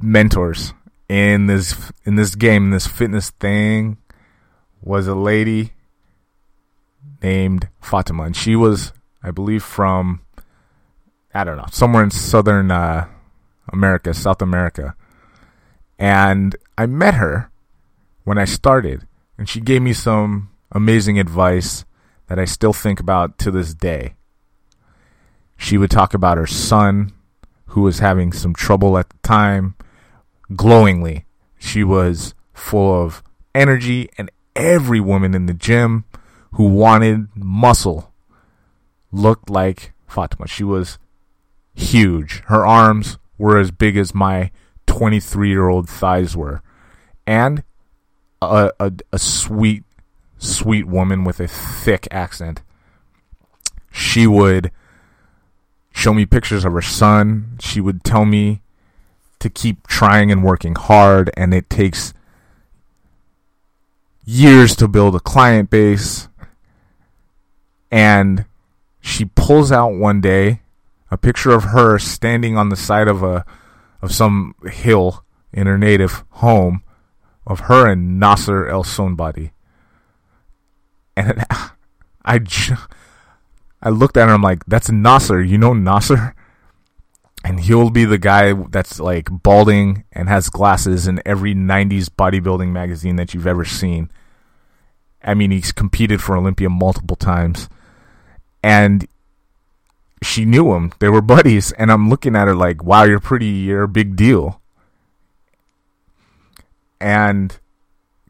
mentors 0.01 0.73
in 1.09 1.47
this 1.47 1.91
in 2.05 2.15
this 2.15 2.35
game, 2.35 2.63
in 2.63 2.69
this 2.69 2.87
fitness 2.87 3.29
thing, 3.29 3.97
was 4.81 5.05
a 5.05 5.15
lady 5.15 5.72
named 7.23 7.69
Fatima, 7.81 8.23
and 8.23 8.35
she 8.35 8.55
was, 8.55 8.91
I 9.23 9.31
believe, 9.31 9.63
from 9.63 10.21
I 11.33 11.43
don't 11.43 11.57
know, 11.57 11.65
somewhere 11.71 12.03
in 12.03 12.11
southern 12.11 12.69
uh, 12.69 13.07
America, 13.71 14.13
South 14.13 14.41
America. 14.41 14.95
And 15.97 16.55
I 16.77 16.85
met 16.85 17.15
her 17.15 17.49
when 18.23 18.37
I 18.37 18.45
started, 18.45 19.07
and 19.37 19.49
she 19.49 19.59
gave 19.59 19.81
me 19.81 19.93
some 19.93 20.49
amazing 20.71 21.19
advice 21.19 21.85
that 22.27 22.37
I 22.37 22.45
still 22.45 22.73
think 22.73 22.99
about 22.99 23.37
to 23.39 23.51
this 23.51 23.73
day. 23.73 24.13
She 25.57 25.77
would 25.77 25.91
talk 25.91 26.13
about 26.13 26.37
her 26.37 26.47
son, 26.47 27.13
who 27.67 27.81
was 27.81 27.99
having 27.99 28.31
some 28.31 28.53
trouble 28.53 28.97
at 28.97 29.09
the 29.09 29.17
time, 29.23 29.75
glowingly. 30.55 31.25
She 31.57 31.83
was 31.83 32.35
full 32.53 33.03
of 33.03 33.23
energy, 33.55 34.09
and 34.17 34.29
every 34.55 34.99
woman 34.99 35.33
in 35.33 35.47
the 35.47 35.53
gym 35.53 36.05
who 36.53 36.65
wanted 36.65 37.27
muscle 37.35 38.11
looked 39.11 39.49
like 39.49 39.93
Fatima. 40.07 40.47
She 40.47 40.63
was 40.63 40.97
huge. 41.75 42.41
Her 42.45 42.65
arms 42.65 43.17
were 43.37 43.59
as 43.59 43.71
big 43.71 43.97
as 43.97 44.13
my 44.13 44.51
23 44.87 45.49
year 45.49 45.67
old 45.67 45.89
thighs 45.89 46.35
were. 46.35 46.61
And 47.25 47.63
a, 48.41 48.71
a, 48.79 48.91
a 49.11 49.19
sweet, 49.19 49.83
sweet 50.37 50.85
woman 50.85 51.23
with 51.23 51.39
a 51.39 51.47
thick 51.47 52.07
accent. 52.11 52.61
She 53.91 54.27
would 54.27 54.71
show 55.93 56.13
me 56.13 56.25
pictures 56.25 56.65
of 56.65 56.73
her 56.73 56.81
son. 56.81 57.57
She 57.59 57.79
would 57.79 58.03
tell 58.03 58.25
me 58.25 58.61
to 59.39 59.49
keep 59.49 59.87
trying 59.87 60.31
and 60.31 60.43
working 60.43 60.75
hard, 60.75 61.29
and 61.35 61.53
it 61.53 61.69
takes 61.69 62.13
years 64.25 64.75
to 64.77 64.87
build 64.87 65.15
a 65.15 65.19
client 65.19 65.69
base. 65.69 66.27
And 67.93 68.45
she 69.01 69.25
pulls 69.25 69.71
out 69.71 69.93
one 69.93 70.19
day 70.19 70.61
a 71.11 71.17
picture 71.17 71.51
of 71.51 71.65
her 71.65 71.99
standing 71.99 72.57
on 72.57 72.69
the 72.69 72.75
side 72.75 73.07
of 73.07 73.21
a 73.21 73.45
of 74.01 74.11
some 74.11 74.55
hill 74.65 75.23
in 75.53 75.67
her 75.67 75.77
native 75.77 76.23
home 76.31 76.81
of 77.45 77.61
her 77.61 77.87
and 77.87 78.19
Nasser 78.19 78.67
El 78.67 78.83
Sonbaty. 78.83 79.51
And 81.15 81.45
I, 82.25 82.39
I 83.79 83.89
looked 83.89 84.17
at 84.17 84.27
her. 84.27 84.33
I'm 84.33 84.41
like, 84.41 84.65
"That's 84.65 84.89
Nasser. 84.89 85.39
You 85.43 85.59
know 85.59 85.73
Nasser." 85.73 86.33
And 87.43 87.59
he'll 87.59 87.91
be 87.91 88.05
the 88.05 88.17
guy 88.17 88.53
that's 88.53 88.99
like 88.99 89.27
balding 89.29 90.03
and 90.11 90.29
has 90.29 90.49
glasses 90.49 91.05
in 91.05 91.21
every 91.27 91.53
'90s 91.53 92.05
bodybuilding 92.05 92.71
magazine 92.71 93.17
that 93.17 93.35
you've 93.35 93.45
ever 93.45 93.65
seen. 93.65 94.09
I 95.23 95.35
mean, 95.35 95.51
he's 95.51 95.71
competed 95.71 96.23
for 96.23 96.35
Olympia 96.35 96.69
multiple 96.69 97.15
times, 97.15 97.69
and 98.63 99.05
she 100.23 100.45
knew 100.45 100.73
him. 100.73 100.93
They 100.99 101.09
were 101.09 101.21
buddies, 101.21 101.73
and 101.73 101.91
I'm 101.91 102.09
looking 102.09 102.35
at 102.35 102.47
her 102.47 102.55
like, 102.55 102.83
"Wow, 102.83 103.03
you're 103.03 103.19
pretty. 103.19 103.47
You're 103.47 103.83
a 103.83 103.87
big 103.87 104.15
deal." 104.15 104.61
And 106.99 107.59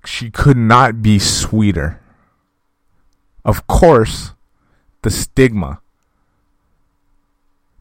she 0.03 0.31
could 0.31 0.57
not 0.57 1.01
be 1.03 1.19
sweeter. 1.19 2.01
Of 3.45 3.67
course, 3.67 4.33
the 5.03 5.11
stigma. 5.11 5.79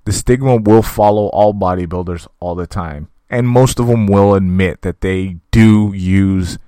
The 0.05 0.13
stigma 0.13 0.57
will 0.57 0.83
follow 0.83 1.29
all 1.29 1.55
bodybuilders 1.55 2.27
all 2.41 2.55
the 2.55 2.67
time, 2.67 3.09
and 3.31 3.49
most 3.49 3.81
of 3.81 3.87
them 3.87 4.07
will 4.07 4.35
admit 4.35 4.83
that 4.83 5.01
they 5.01 5.39
do 5.51 5.93
use 5.95 6.59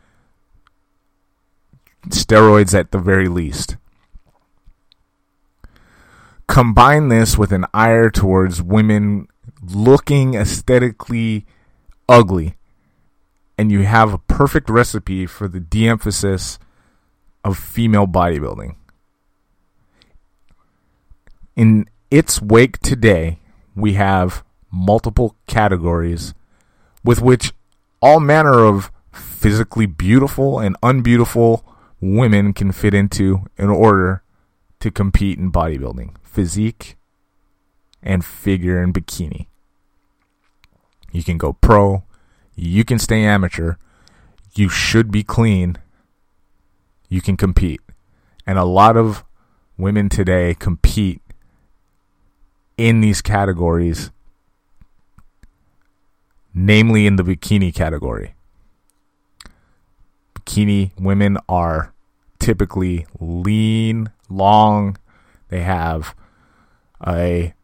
steroids 2.09 2.79
at 2.79 2.93
the 2.93 2.99
very 2.99 3.29
least 3.29 3.77
combine 6.47 7.09
this 7.09 7.39
with 7.39 7.53
an 7.53 7.67
ire 7.73 8.11
towards 8.11 8.63
women 8.63 9.29
looking 9.63 10.35
aesthetically 10.35 11.47
ugly, 12.09 12.57
and 13.57 13.73
you 13.73 13.83
have 13.83 14.13
a 14.13 14.19
perfect 14.19 14.69
recipe 14.69 15.27
for 15.27 15.49
the 15.49 15.61
de 15.61 15.89
emphasis 15.89 16.59
of 17.45 17.59
female 17.59 18.07
bodybuilding. 18.07 18.75
In 21.57 21.89
its 22.11 22.43
wake 22.43 22.79
today, 22.81 23.39
we 23.75 23.95
have 23.95 24.45
multiple 24.71 25.37
categories 25.47 26.35
with 27.05 27.21
which 27.21 27.53
all 28.03 28.19
manner 28.19 28.65
of 28.65 28.91
physically 29.13 29.87
beautiful 29.87 30.59
and 30.59 30.77
unbeautiful 30.83 31.65
women 32.01 32.53
can 32.53 32.73
fit 32.73 32.93
into 32.93 33.45
in 33.57 33.69
order 33.69 34.23
to 34.81 34.91
compete 34.91 35.39
in 35.39 35.53
bodybuilding 35.53 36.15
physique 36.35 36.97
and 38.03 38.25
figure 38.25 38.83
and 38.83 38.93
bikini. 38.93 39.47
You 41.13 41.23
can 41.23 41.39
go 41.39 41.53
pro, 41.53 42.03
you 42.57 42.85
can 42.85 42.99
stay 42.99 43.23
amateur, 43.23 43.77
you 44.57 44.69
should 44.69 45.13
be 45.13 45.23
clean, 45.23 45.77
you 47.09 47.21
can 47.21 47.37
compete. 47.37 47.81
And 48.47 48.59
a 48.59 48.65
lot 48.65 48.97
of 48.97 49.25
women 49.79 50.09
today 50.09 50.55
compete 50.59 51.23
in 52.77 53.01
these 53.01 53.23
categories, 53.23 54.11
namely 56.53 57.07
in 57.07 57.15
the 57.15 57.23
bikini 57.23 57.73
category. 57.73 58.35
Bikini 60.35 60.91
women 60.99 61.39
are 61.49 61.93
typically 62.41 63.07
lean, 63.21 64.11
long, 64.29 64.97
they 65.49 65.61
have 65.61 66.17
a 67.07 67.55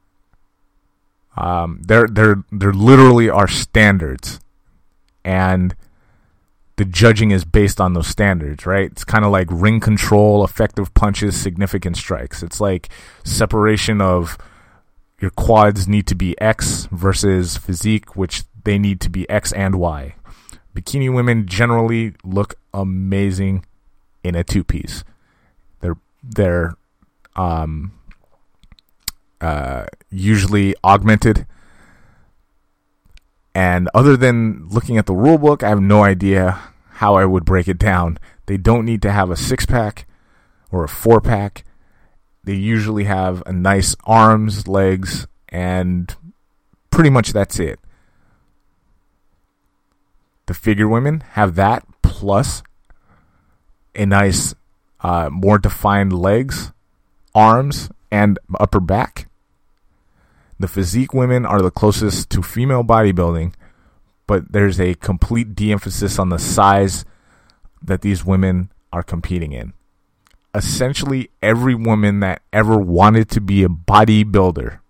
um, 1.37 1.81
there 1.83 2.07
there 2.07 2.45
there 2.51 2.73
literally 2.73 3.31
are 3.31 3.49
standards, 3.49 4.41
and 5.25 5.75
the 6.77 6.85
judging 6.85 7.31
is 7.31 7.45
based 7.45 7.81
on 7.81 7.93
those 7.93 8.07
standards, 8.07 8.67
right? 8.67 8.91
It's 8.91 9.05
kind 9.05 9.25
of 9.25 9.31
like 9.31 9.49
ring 9.51 9.81
control, 9.81 10.45
effective 10.45 10.93
punches, 10.95 11.39
significant 11.39 11.97
strikes. 11.97 12.43
It's 12.43 12.61
like 12.61 12.89
separation 13.23 14.01
of 14.01 14.39
your 15.21 15.31
quads 15.31 15.87
need 15.87 16.07
to 16.07 16.15
be 16.15 16.41
X 16.41 16.89
versus 16.91 17.57
physique, 17.57 18.17
which 18.17 18.45
they 18.65 18.79
need 18.79 19.01
to 19.03 19.11
be 19.11 19.29
X 19.29 19.53
and 19.53 19.77
Y. 19.77 20.15
Bikini 20.75 21.13
women 21.13 21.47
generally 21.47 22.15
look 22.25 22.55
amazing 22.73 23.65
in 24.25 24.35
a 24.35 24.45
two 24.45 24.65
piece. 24.65 25.05
They're 25.81 25.99
they're 26.23 26.77
um, 27.37 27.93
uh, 29.41 29.87
usually 30.11 30.75
augmented 30.85 31.47
And 33.55 33.89
other 33.95 34.17
than 34.17 34.69
looking 34.69 34.97
at 34.97 35.07
the 35.07 35.15
rule 35.15 35.39
book, 35.39 35.63
I 35.63 35.69
have 35.71 35.81
no 35.81 36.05
idea 36.05 36.59
how 37.03 37.17
I 37.17 37.25
would 37.25 37.45
break 37.45 37.69
it 37.69 37.79
down. 37.79 38.19
They 38.47 38.57
don't 38.57 38.85
need 38.85 39.03
to 39.03 39.13
have 39.13 39.31
a 39.31 39.37
six 39.37 39.67
pack 39.67 40.07
or 40.71 40.85
a 40.85 40.89
four 40.89 41.21
pack. 41.21 41.65
They 42.45 42.55
usually 42.55 43.05
have 43.05 43.43
a 43.47 43.53
nice 43.53 43.97
arms, 44.05 44.69
legs, 44.69 45.27
and 45.49 46.15
pretty 46.91 47.11
much 47.11 47.33
that's 47.33 47.59
it. 47.59 47.81
The 50.47 50.55
figure 50.55 50.89
women 50.89 51.23
have 51.33 51.55
that 51.57 51.85
plus 52.03 52.63
a 53.95 54.07
nice, 54.07 54.55
uh, 55.01 55.29
more 55.31 55.59
defined 55.59 56.13
legs, 56.13 56.73
arms, 57.35 57.91
and 58.11 58.39
upper 58.59 58.81
back. 58.81 59.30
The 60.61 60.69
physique 60.69 61.15
women 61.15 61.47
are 61.47 61.63
the 61.63 61.71
closest 61.71 62.29
to 62.31 62.43
female 62.43 62.85
bodybuilding, 62.85 63.55
but 64.27 64.53
there's 64.53 64.79
a 64.79 64.95
complete 64.95 65.55
de 65.55 65.73
emphasis 65.73 66.19
on 66.19 66.29
the 66.29 66.39
size 66.39 67.07
that 67.83 68.03
these 68.03 68.27
women 68.27 68.71
are 68.93 69.03
competing 69.03 69.53
in. 69.53 69.73
Essentially, 70.55 71.31
every 71.43 71.75
woman 71.75 72.21
that 72.21 72.43
ever 72.53 72.77
wanted 72.77 73.31
to 73.31 73.41
be 73.41 73.65
a 73.65 73.69
bodybuilder 73.69 74.81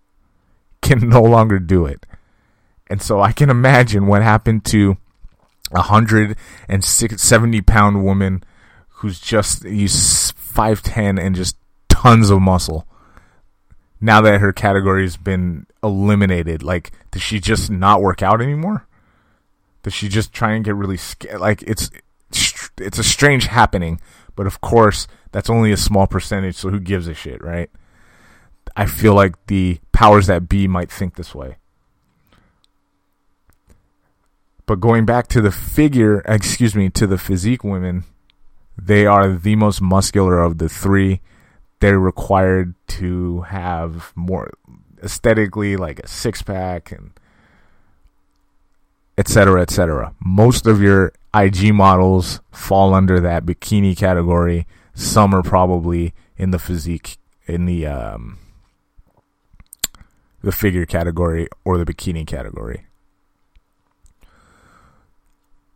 can 0.81 0.99
no 1.07 1.21
longer 1.21 1.57
do 1.57 1.85
it. 1.85 2.05
And 2.87 3.01
so 3.01 3.21
I 3.21 3.31
can 3.31 3.49
imagine 3.49 4.07
what 4.07 4.23
happened 4.23 4.65
to 4.65 4.97
a 5.71 5.83
hundred 5.83 6.35
and 6.67 6.83
seventy 6.83 7.61
pound 7.61 8.03
woman 8.03 8.43
who's 8.89 9.21
just 9.21 9.63
he's 9.63 10.31
five 10.31 10.81
ten 10.81 11.17
and 11.17 11.33
just 11.33 11.55
tons 11.87 12.29
of 12.29 12.41
muscle 12.41 12.85
now 14.01 14.19
that 14.21 14.41
her 14.41 14.51
category's 14.51 15.15
been 15.15 15.67
eliminated, 15.83 16.63
like, 16.63 16.91
does 17.11 17.21
she 17.21 17.39
just 17.39 17.69
not 17.69 18.01
work 18.01 18.23
out 18.23 18.41
anymore? 18.41 18.87
Does 19.83 19.93
she 19.93 20.09
just 20.09 20.33
try 20.33 20.53
and 20.53 20.65
get 20.65 20.75
really 20.75 20.97
scared? 20.97 21.39
Like, 21.39 21.61
it's 21.63 21.91
it's 22.77 22.97
a 22.97 23.03
strange 23.03 23.45
happening, 23.45 24.01
but 24.35 24.47
of 24.47 24.59
course, 24.59 25.07
that's 25.31 25.49
only 25.49 25.71
a 25.71 25.77
small 25.77 26.07
percentage. 26.07 26.55
So 26.55 26.69
who 26.69 26.79
gives 26.79 27.07
a 27.07 27.13
shit, 27.13 27.43
right? 27.43 27.69
I 28.75 28.85
feel 28.85 29.13
like 29.13 29.35
the 29.47 29.79
powers 29.91 30.27
that 30.27 30.49
be 30.49 30.67
might 30.67 30.91
think 30.91 31.15
this 31.15 31.35
way. 31.35 31.57
But 34.65 34.79
going 34.79 35.05
back 35.05 35.27
to 35.29 35.41
the 35.41 35.51
figure, 35.51 36.21
excuse 36.25 36.75
me, 36.75 36.89
to 36.91 37.05
the 37.05 37.17
physique 37.17 37.63
women, 37.63 38.05
they 38.77 39.05
are 39.05 39.33
the 39.33 39.55
most 39.55 39.81
muscular 39.81 40.39
of 40.39 40.57
the 40.59 40.69
three 40.69 41.21
they're 41.81 41.99
required 41.99 42.73
to 42.87 43.41
have 43.41 44.13
more 44.15 44.51
aesthetically 45.03 45.75
like 45.75 45.99
a 45.99 46.07
six 46.07 46.41
pack 46.41 46.91
and 46.91 47.11
etc 49.17 49.61
etc 49.61 50.13
most 50.23 50.65
of 50.65 50.81
your 50.81 51.11
ig 51.35 51.73
models 51.73 52.41
fall 52.51 52.93
under 52.93 53.19
that 53.19 53.45
bikini 53.45 53.97
category. 53.97 54.67
Some 54.93 55.33
are 55.33 55.43
probably 55.43 56.13
in 56.37 56.51
the 56.51 56.59
physique 56.59 57.17
in 57.45 57.65
the 57.65 57.85
um 57.85 58.37
the 60.41 60.51
figure 60.51 60.85
category 60.85 61.47
or 61.63 61.77
the 61.77 61.85
bikini 61.85 62.25
category. 62.25 62.85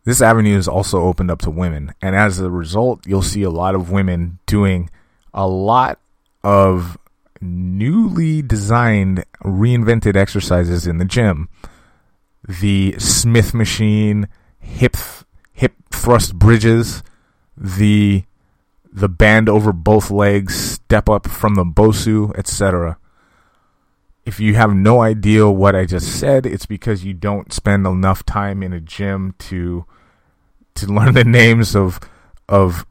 This 0.04 0.20
avenue 0.20 0.56
is 0.56 0.68
also 0.68 1.00
opened 1.00 1.30
up 1.30 1.40
to 1.40 1.50
women 1.50 1.94
and 2.02 2.14
as 2.14 2.38
a 2.38 2.50
result 2.50 3.06
you'll 3.06 3.22
see 3.22 3.42
a 3.42 3.50
lot 3.50 3.74
of 3.74 3.90
women 3.90 4.38
doing 4.46 4.90
a 5.36 5.46
lot 5.46 6.00
of 6.42 6.98
newly 7.40 8.42
designed, 8.42 9.24
reinvented 9.44 10.16
exercises 10.16 10.86
in 10.86 10.96
the 10.96 11.04
gym. 11.04 11.48
The 12.48 12.96
Smith 12.98 13.52
machine, 13.52 14.28
hip 14.58 14.96
hip 15.52 15.74
thrust 15.90 16.36
bridges, 16.36 17.02
the 17.56 18.24
the 18.90 19.08
band 19.08 19.48
over 19.48 19.72
both 19.72 20.10
legs, 20.10 20.54
step 20.54 21.08
up 21.08 21.28
from 21.28 21.54
the 21.54 21.64
Bosu, 21.64 22.36
etc. 22.38 22.98
If 24.24 24.40
you 24.40 24.54
have 24.54 24.74
no 24.74 25.02
idea 25.02 25.48
what 25.48 25.76
I 25.76 25.84
just 25.84 26.18
said, 26.18 26.46
it's 26.46 26.66
because 26.66 27.04
you 27.04 27.12
don't 27.12 27.52
spend 27.52 27.86
enough 27.86 28.24
time 28.24 28.62
in 28.62 28.72
a 28.72 28.80
gym 28.80 29.34
to 29.40 29.84
to 30.76 30.86
learn 30.86 31.14
the 31.14 31.24
names 31.42 31.76
of 31.76 32.00
of 32.48 32.86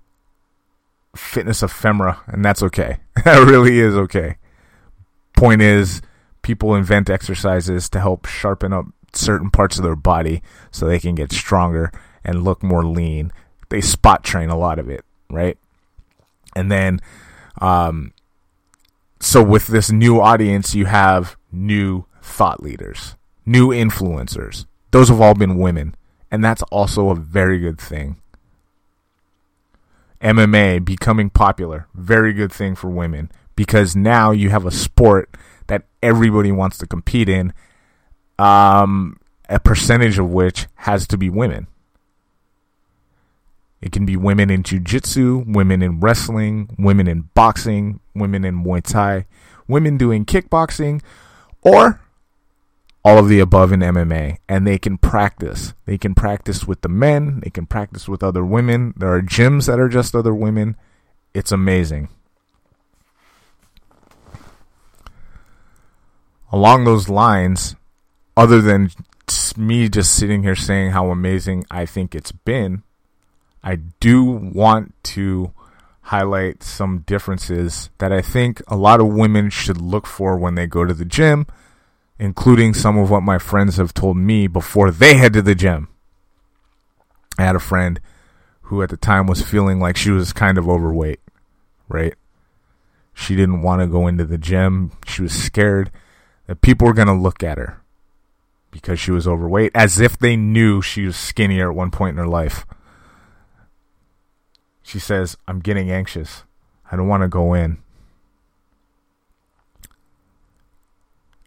fitness 1.16 1.64
ephemera, 1.64 2.22
and 2.28 2.44
that's 2.44 2.64
okay. 2.64 2.98
that 3.24 3.48
really 3.48 3.80
is 3.80 3.96
okay. 3.96 4.38
Point 5.36 5.62
is, 5.62 6.02
people 6.42 6.76
invent 6.76 7.10
exercises 7.10 7.90
to 7.90 8.00
help 8.00 8.26
sharpen 8.26 8.74
up 8.74 8.86
certain 9.14 9.50
parts 9.50 9.78
of 9.78 9.84
their 9.84 9.96
body 9.96 10.42
so 10.72 10.86
they 10.86 11.00
can 11.00 11.16
get 11.16 11.32
stronger 11.32 11.92
and 12.24 12.44
look 12.44 12.62
more 12.64 12.86
lean. 12.86 13.32
They 13.70 13.82
spot 13.82 14.24
train 14.24 14.50
a 14.50 14.58
lot 14.58 14.80
of 14.80 14.90
it, 14.90 15.04
right? 15.30 15.58
And 16.56 16.72
then, 16.72 17.00
um, 17.60 18.14
so 19.20 19.44
with 19.44 19.68
this 19.68 19.92
new 19.92 20.22
audience, 20.22 20.76
you 20.76 20.86
have 20.86 21.36
new 21.52 22.06
thought 22.22 22.62
leaders, 22.62 23.16
new 23.46 23.70
influencers. 23.70 24.66
Those 24.92 25.10
have 25.10 25.22
all 25.22 25.34
been 25.34 25.58
women, 25.58 25.96
and 26.32 26.44
that's 26.44 26.62
also 26.64 27.10
a 27.10 27.16
very 27.16 27.60
good 27.60 27.80
thing. 27.80 28.18
MMA 30.26 30.84
becoming 30.84 31.30
popular. 31.30 31.88
Very 31.94 32.34
good 32.34 32.52
thing 32.52 32.76
for 32.76 32.90
women 32.90 33.32
because 33.56 33.96
now 33.96 34.32
you 34.32 34.50
have 34.50 34.66
a 34.66 34.72
sport 34.72 35.30
that 35.68 35.84
everybody 36.02 36.52
wants 36.52 36.80
to 36.80 36.88
compete 36.88 37.30
in. 37.30 37.54
Um, 38.40 39.18
a 39.48 39.60
percentage 39.60 40.18
of 40.18 40.30
which 40.30 40.68
has 40.76 41.08
to 41.08 41.18
be 41.18 41.30
women. 41.30 41.68
It 43.82 43.92
can 43.92 44.06
be 44.06 44.18
women 44.18 44.50
in 44.50 44.64
jujitsu, 44.64 45.46
women 45.54 45.84
in 45.84 46.00
wrestling, 46.00 46.76
women 46.80 47.08
in 47.08 47.30
boxing, 47.36 48.00
women 48.16 48.44
in 48.44 48.64
Muay 48.64 48.82
Thai, 48.82 49.28
women 49.68 49.98
doing 49.98 50.26
kickboxing, 50.26 51.04
or 51.62 52.02
all 53.06 53.20
of 53.20 53.30
the 53.30 53.40
above 53.40 53.72
in 53.72 53.82
MMA 53.82 54.40
and 54.50 54.66
they 54.66 54.80
can 54.80 54.98
practice. 54.98 55.76
They 55.86 55.96
can 55.96 56.16
practice 56.16 56.66
with 56.66 56.82
the 56.82 56.90
men, 56.90 57.42
they 57.42 57.52
can 57.52 57.68
practice 57.68 58.10
with 58.10 58.24
other 58.24 58.44
women. 58.44 58.96
There 58.98 59.14
are 59.14 59.22
gyms 59.22 59.68
that 59.68 59.80
are 59.80 59.88
just 59.88 60.16
other 60.16 60.34
women. 60.34 60.76
It's 61.32 61.52
amazing. 61.52 62.10
Along 66.52 66.86
those 66.86 67.08
lines, 67.08 67.76
other 68.36 68.60
than 68.60 68.90
me 69.56 69.88
just 69.88 70.16
sitting 70.16 70.42
here 70.42 70.56
saying 70.56 70.92
how 70.92 71.12
amazing 71.12 71.64
I 71.70 71.86
think 71.86 72.16
it's 72.16 72.32
been, 72.32 72.82
I 73.64 73.76
do 74.00 74.24
want 74.24 74.96
to 75.14 75.54
highlight 76.02 76.64
some 76.64 77.00
differences 77.06 77.92
that 78.00 78.12
I 78.12 78.24
think 78.24 78.64
a 78.68 78.76
lot 78.76 79.00
of 79.00 79.08
women 79.14 79.52
should 79.52 79.80
look 79.80 80.08
for 80.08 80.38
when 80.38 80.56
they 80.56 80.66
go 80.66 80.86
to 80.86 80.94
the 80.94 81.06
gym 81.06 81.46
including 82.20 82.74
some 82.74 82.98
of 82.98 83.10
what 83.10 83.24
my 83.24 83.38
friends 83.38 83.78
have 83.78 83.94
told 83.94 84.18
me 84.18 84.48
before 84.48 84.92
they 84.92 85.16
head 85.16 85.34
to 85.34 85.42
the 85.42 85.56
gym. 85.56 85.90
I 87.38 87.44
had 87.44 87.56
a 87.56 87.60
friend 87.60 88.00
who 88.62 88.82
at 88.82 88.90
the 88.90 88.98
time 88.98 89.28
was 89.28 89.42
feeling 89.42 89.80
like 89.80 89.98
she 89.98 90.12
was 90.12 90.34
kind 90.34 90.58
of 90.58 90.70
overweight, 90.70 91.20
right? 91.88 92.16
She 93.14 93.36
didn't 93.36 93.62
want 93.62 93.82
to 93.82 93.88
go 93.88 94.08
into 94.08 94.26
the 94.26 94.38
gym. 94.38 94.92
She 95.08 95.22
was 95.22 95.34
scared 95.34 95.92
that 96.48 96.62
people 96.62 96.88
were 96.88 96.94
going 96.94 97.08
to 97.08 97.14
look 97.14 97.44
at 97.44 97.58
her 97.58 97.82
because 98.72 99.00
she 99.00 99.12
was 99.12 99.28
overweight, 99.28 99.72
as 99.74 100.00
if 100.00 100.18
they 100.18 100.36
knew 100.36 100.82
she 100.82 101.06
was 101.06 101.16
skinnier 101.16 101.70
at 101.70 101.76
one 101.76 101.92
point 101.92 102.18
in 102.18 102.18
her 102.18 102.28
life. 102.28 102.66
She 104.84 105.00
says, 105.00 105.38
I'm 105.48 105.60
getting 105.60 105.90
anxious. 105.90 106.44
I 106.92 106.96
don't 106.96 107.08
want 107.08 107.24
to 107.24 107.30
go 107.30 107.54
in. 107.54 107.78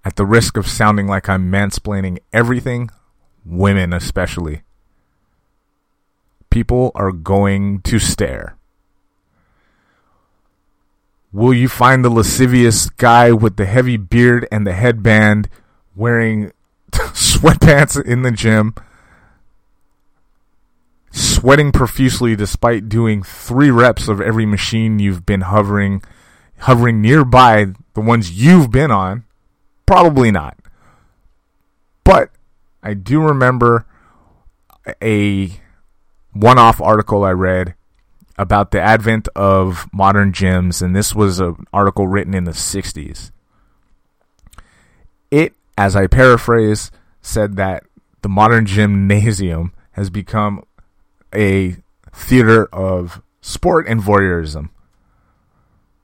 At 0.04 0.16
the 0.16 0.26
risk 0.26 0.56
of 0.56 0.68
sounding 0.68 1.06
like 1.06 1.28
I'm 1.28 1.50
mansplaining 1.50 2.18
everything, 2.32 2.90
women 3.44 3.92
especially, 3.92 4.62
people 6.50 6.92
are 6.94 7.12
going 7.12 7.80
to 7.82 7.98
stare. 7.98 8.56
Will 11.32 11.52
you 11.52 11.68
find 11.68 12.04
the 12.04 12.10
lascivious 12.10 12.88
guy 12.88 13.32
with 13.32 13.56
the 13.56 13.66
heavy 13.66 13.96
beard 13.96 14.48
and 14.50 14.66
the 14.66 14.72
headband 14.72 15.48
wearing 15.94 16.52
sweatpants 16.90 18.02
in 18.02 18.22
the 18.22 18.30
gym, 18.30 18.74
sweating 21.10 21.70
profusely 21.70 22.34
despite 22.34 22.88
doing 22.88 23.22
three 23.22 23.70
reps 23.70 24.08
of 24.08 24.20
every 24.20 24.46
machine 24.46 24.98
you've 24.98 25.26
been 25.26 25.42
hovering 25.42 26.02
hovering 26.60 27.00
nearby 27.00 27.66
the 27.94 28.00
ones 28.00 28.32
you've 28.32 28.70
been 28.70 28.90
on 28.90 29.24
Probably 29.88 30.30
not. 30.30 30.58
But 32.04 32.30
I 32.82 32.92
do 32.92 33.22
remember 33.22 33.86
a 35.02 35.58
one 36.34 36.58
off 36.58 36.78
article 36.78 37.24
I 37.24 37.30
read 37.30 37.74
about 38.36 38.70
the 38.70 38.82
advent 38.82 39.28
of 39.34 39.88
modern 39.90 40.30
gyms, 40.30 40.82
and 40.82 40.94
this 40.94 41.14
was 41.14 41.40
an 41.40 41.64
article 41.72 42.06
written 42.06 42.34
in 42.34 42.44
the 42.44 42.50
60s. 42.50 43.30
It, 45.30 45.54
as 45.78 45.96
I 45.96 46.06
paraphrase, 46.06 46.90
said 47.22 47.56
that 47.56 47.84
the 48.20 48.28
modern 48.28 48.66
gymnasium 48.66 49.72
has 49.92 50.10
become 50.10 50.64
a 51.34 51.78
theater 52.12 52.66
of 52.74 53.22
sport 53.40 53.88
and 53.88 54.02
voyeurism. 54.02 54.68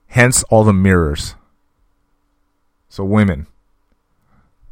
Hence 0.07 0.41
all 0.45 0.63
the 0.63 0.73
mirrors. 0.73 1.35
So, 2.89 3.03
women, 3.03 3.45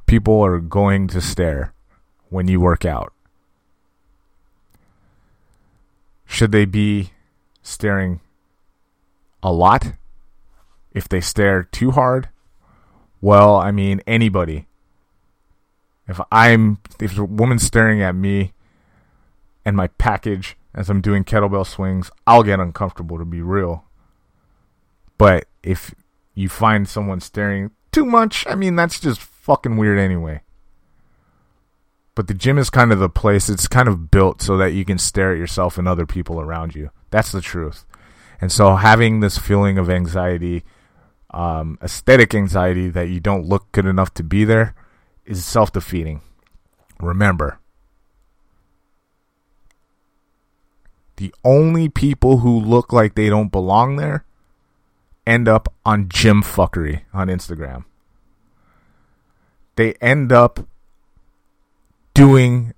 people 0.05 0.41
are 0.41 0.59
going 0.59 1.07
to 1.07 1.21
stare 1.21 1.73
when 2.29 2.47
you 2.47 2.59
work 2.59 2.85
out. 2.85 3.13
Should 6.25 6.51
they 6.51 6.65
be 6.65 7.11
staring 7.61 8.19
a 9.41 9.51
lot? 9.51 9.93
If 10.91 11.07
they 11.07 11.21
stare 11.21 11.63
too 11.63 11.91
hard? 11.91 12.29
Well, 13.21 13.55
I 13.55 13.71
mean, 13.71 14.01
anybody. 14.05 14.67
If 16.07 16.19
I'm, 16.31 16.79
if 16.99 17.17
a 17.17 17.23
woman's 17.23 17.63
staring 17.63 18.01
at 18.01 18.15
me 18.15 18.53
and 19.63 19.77
my 19.77 19.87
package 19.87 20.57
as 20.75 20.89
I'm 20.89 21.01
doing 21.01 21.23
kettlebell 21.23 21.65
swings, 21.65 22.11
I'll 22.27 22.43
get 22.43 22.59
uncomfortable 22.59 23.17
to 23.17 23.25
be 23.25 23.41
real. 23.41 23.85
But 25.17 25.45
if 25.61 25.93
you 26.33 26.49
find 26.49 26.87
someone 26.87 27.21
staring 27.21 27.71
too 27.91 28.05
much, 28.05 28.45
I 28.47 28.55
mean, 28.55 28.75
that's 28.75 28.99
just 28.99 29.21
fucking 29.43 29.75
weird 29.75 29.99
anyway. 29.99 30.41
But 32.15 32.27
the 32.27 32.33
gym 32.33 32.57
is 32.57 32.69
kind 32.69 32.93
of 32.93 32.99
the 32.99 33.09
place, 33.09 33.49
it's 33.49 33.67
kind 33.67 33.89
of 33.89 34.09
built 34.09 34.41
so 34.41 34.55
that 34.57 34.71
you 34.71 34.85
can 34.85 34.97
stare 34.97 35.33
at 35.33 35.37
yourself 35.37 35.77
and 35.77 35.85
other 35.85 36.05
people 36.05 36.39
around 36.39 36.75
you. 36.75 36.91
That's 37.09 37.33
the 37.33 37.41
truth. 37.41 37.85
And 38.39 38.51
so 38.51 38.77
having 38.77 39.19
this 39.19 39.37
feeling 39.37 39.77
of 39.77 39.89
anxiety, 39.89 40.63
um, 41.31 41.77
aesthetic 41.81 42.33
anxiety 42.33 42.89
that 42.89 43.09
you 43.09 43.19
don't 43.19 43.45
look 43.45 43.69
good 43.73 43.85
enough 43.85 44.13
to 44.13 44.23
be 44.23 44.45
there 44.45 44.75
is 45.25 45.43
self 45.43 45.73
defeating. 45.73 46.21
Remember, 47.01 47.59
the 51.17 51.33
only 51.43 51.89
people 51.89 52.37
who 52.37 52.57
look 52.57 52.93
like 52.93 53.15
they 53.15 53.27
don't 53.27 53.51
belong 53.51 53.97
there 53.97 54.23
end 55.27 55.49
up 55.49 55.73
on 55.85 56.07
gym 56.07 56.43
fuckery 56.43 57.01
on 57.13 57.27
Instagram. 57.27 57.83
They 59.75 59.93
end 59.95 60.31
up 60.31 60.67
doing 62.13 62.73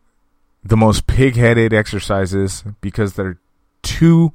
the 0.64 0.78
most 0.78 1.06
pig 1.08 1.36
headed 1.36 1.74
exercises 1.74 2.64
because 2.82 3.14
they're 3.14 3.40
too 3.84 4.34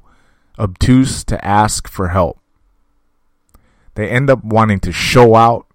obtuse 0.57 1.23
to 1.25 1.43
ask 1.43 1.87
for 1.87 2.09
help. 2.09 2.39
They 3.95 4.09
end 4.09 4.29
up 4.29 4.43
wanting 4.43 4.79
to 4.81 4.91
show 4.91 5.35
out 5.35 5.65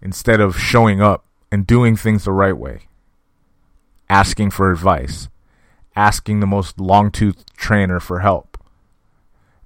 instead 0.00 0.40
of 0.40 0.58
showing 0.58 1.00
up 1.00 1.24
and 1.50 1.66
doing 1.66 1.96
things 1.96 2.24
the 2.24 2.32
right 2.32 2.56
way. 2.56 2.86
Asking 4.08 4.50
for 4.50 4.70
advice. 4.70 5.28
Asking 5.96 6.40
the 6.40 6.46
most 6.46 6.78
long 6.78 7.10
toothed 7.10 7.52
trainer 7.56 7.98
for 7.98 8.20
help. 8.20 8.56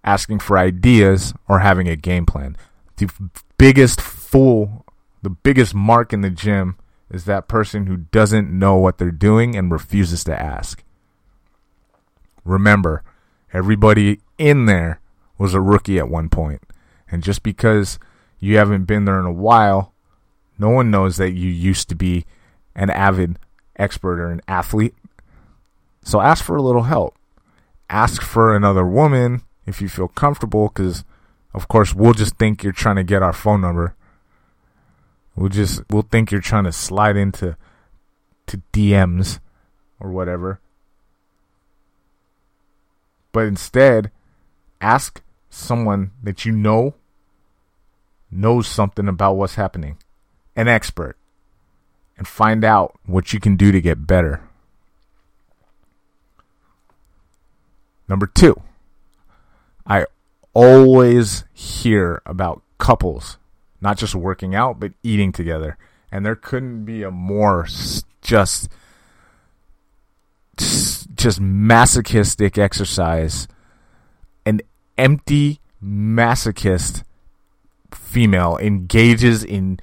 Asking 0.03 0.39
for 0.39 0.57
ideas 0.57 1.35
or 1.49 1.59
having 1.59 1.89
a 1.89 1.97
game 1.97 2.25
plan. 2.25 2.57
The 2.97 3.11
biggest 3.59 4.01
fool, 4.01 4.86
the 5.27 5.31
biggest 5.31 5.75
mark 5.75 6.13
in 6.13 6.21
the 6.21 6.31
gym 6.31 6.77
is 7.11 7.25
that 7.25 7.49
person 7.49 7.87
who 7.87 7.97
doesn't 7.97 8.49
know 8.49 8.77
what 8.77 8.97
they're 8.97 9.11
doing 9.11 9.57
and 9.57 9.73
refuses 9.73 10.23
to 10.23 10.41
ask. 10.41 10.85
Remember, 12.45 13.03
everybody 13.53 14.21
in 14.39 14.67
there 14.67 15.01
was 15.37 15.53
a 15.53 15.61
rookie 15.61 15.99
at 15.99 16.09
one 16.09 16.29
point. 16.29 16.63
And 17.11 17.25
just 17.25 17.43
because 17.43 17.99
you 18.39 18.57
haven't 18.57 18.85
been 18.85 19.05
there 19.05 19.19
in 19.19 19.27
a 19.27 19.33
while, 19.33 19.93
no 20.61 20.71
one 20.71 20.93
knows 20.93 21.17
that 21.17 21.33
you 21.33 21.51
used 21.51 21.89
to 21.89 21.97
be 21.97 22.25
an 22.77 22.89
avid 22.89 23.37
expert 23.75 24.21
or 24.21 24.31
an 24.31 24.43
athlete. 24.47 24.95
So 26.05 26.21
ask 26.21 26.45
for 26.45 26.55
a 26.55 26.63
little 26.63 26.85
help. 26.85 27.17
Ask 27.91 28.23
for 28.23 28.55
another 28.55 28.87
woman 28.87 29.43
if 29.67 29.83
you 29.83 29.89
feel 29.89 30.07
comfortable, 30.07 30.69
because 30.69 31.03
of 31.53 31.67
course 31.67 31.93
we'll 31.93 32.15
just 32.15 32.37
think 32.37 32.63
you're 32.63 32.73
trying 32.73 32.95
to 32.95 33.03
get 33.03 33.25
our 33.25 33.33
phone 33.33 33.61
number 33.61 33.97
We'll 35.37 35.51
just 35.51 35.83
we'll 35.91 36.03
think 36.03 36.31
you're 36.31 36.41
trying 36.41 36.65
to 36.65 36.73
slide 36.73 37.17
into 37.17 37.57
to 38.47 38.63
DMs 38.73 39.39
or 40.01 40.11
whatever. 40.11 40.61
But 43.33 43.47
instead, 43.47 44.11
ask 44.81 45.23
someone 45.51 46.13
that 46.23 46.47
you 46.47 46.53
know 46.53 46.95
knows 48.31 48.67
something 48.67 49.09
about 49.09 49.35
what's 49.35 49.57
happening, 49.57 49.99
an 50.57 50.69
expert, 50.69 51.17
and 52.17 52.27
find 52.27 52.65
out 52.65 52.99
what 53.05 53.35
you 53.35 53.41
can 53.41 53.57
do 53.57 53.71
to 53.73 53.81
get 53.81 54.07
better. 54.07 54.43
Number 58.09 58.27
two, 58.27 58.63
I 59.87 60.07
always 60.55 61.45
hear 61.53 62.23
about 62.25 62.63
couples 62.79 63.37
not 63.87 63.99
just 63.99 64.17
working 64.17 64.53
out, 64.53 64.81
but 64.81 64.91
eating 65.05 65.31
together. 65.31 65.79
And 66.11 66.27
there 66.27 66.35
couldn't 66.35 66.85
be 66.85 67.05
a 67.05 67.11
more 67.13 67.69
just 68.21 68.69
just 71.15 71.41
masochistic 71.41 72.59
exercise. 72.59 73.47
An 74.45 74.61
empty 74.99 75.61
masochist 75.81 77.05
female 77.93 78.59
engages 78.61 79.45
in 79.45 79.79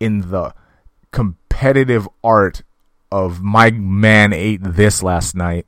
in 0.00 0.30
the 0.30 0.54
competitive 1.10 2.08
art 2.22 2.62
of 3.12 3.42
my 3.42 3.70
man 3.70 4.32
ate 4.32 4.62
this 4.62 5.02
last 5.02 5.34
night 5.34 5.66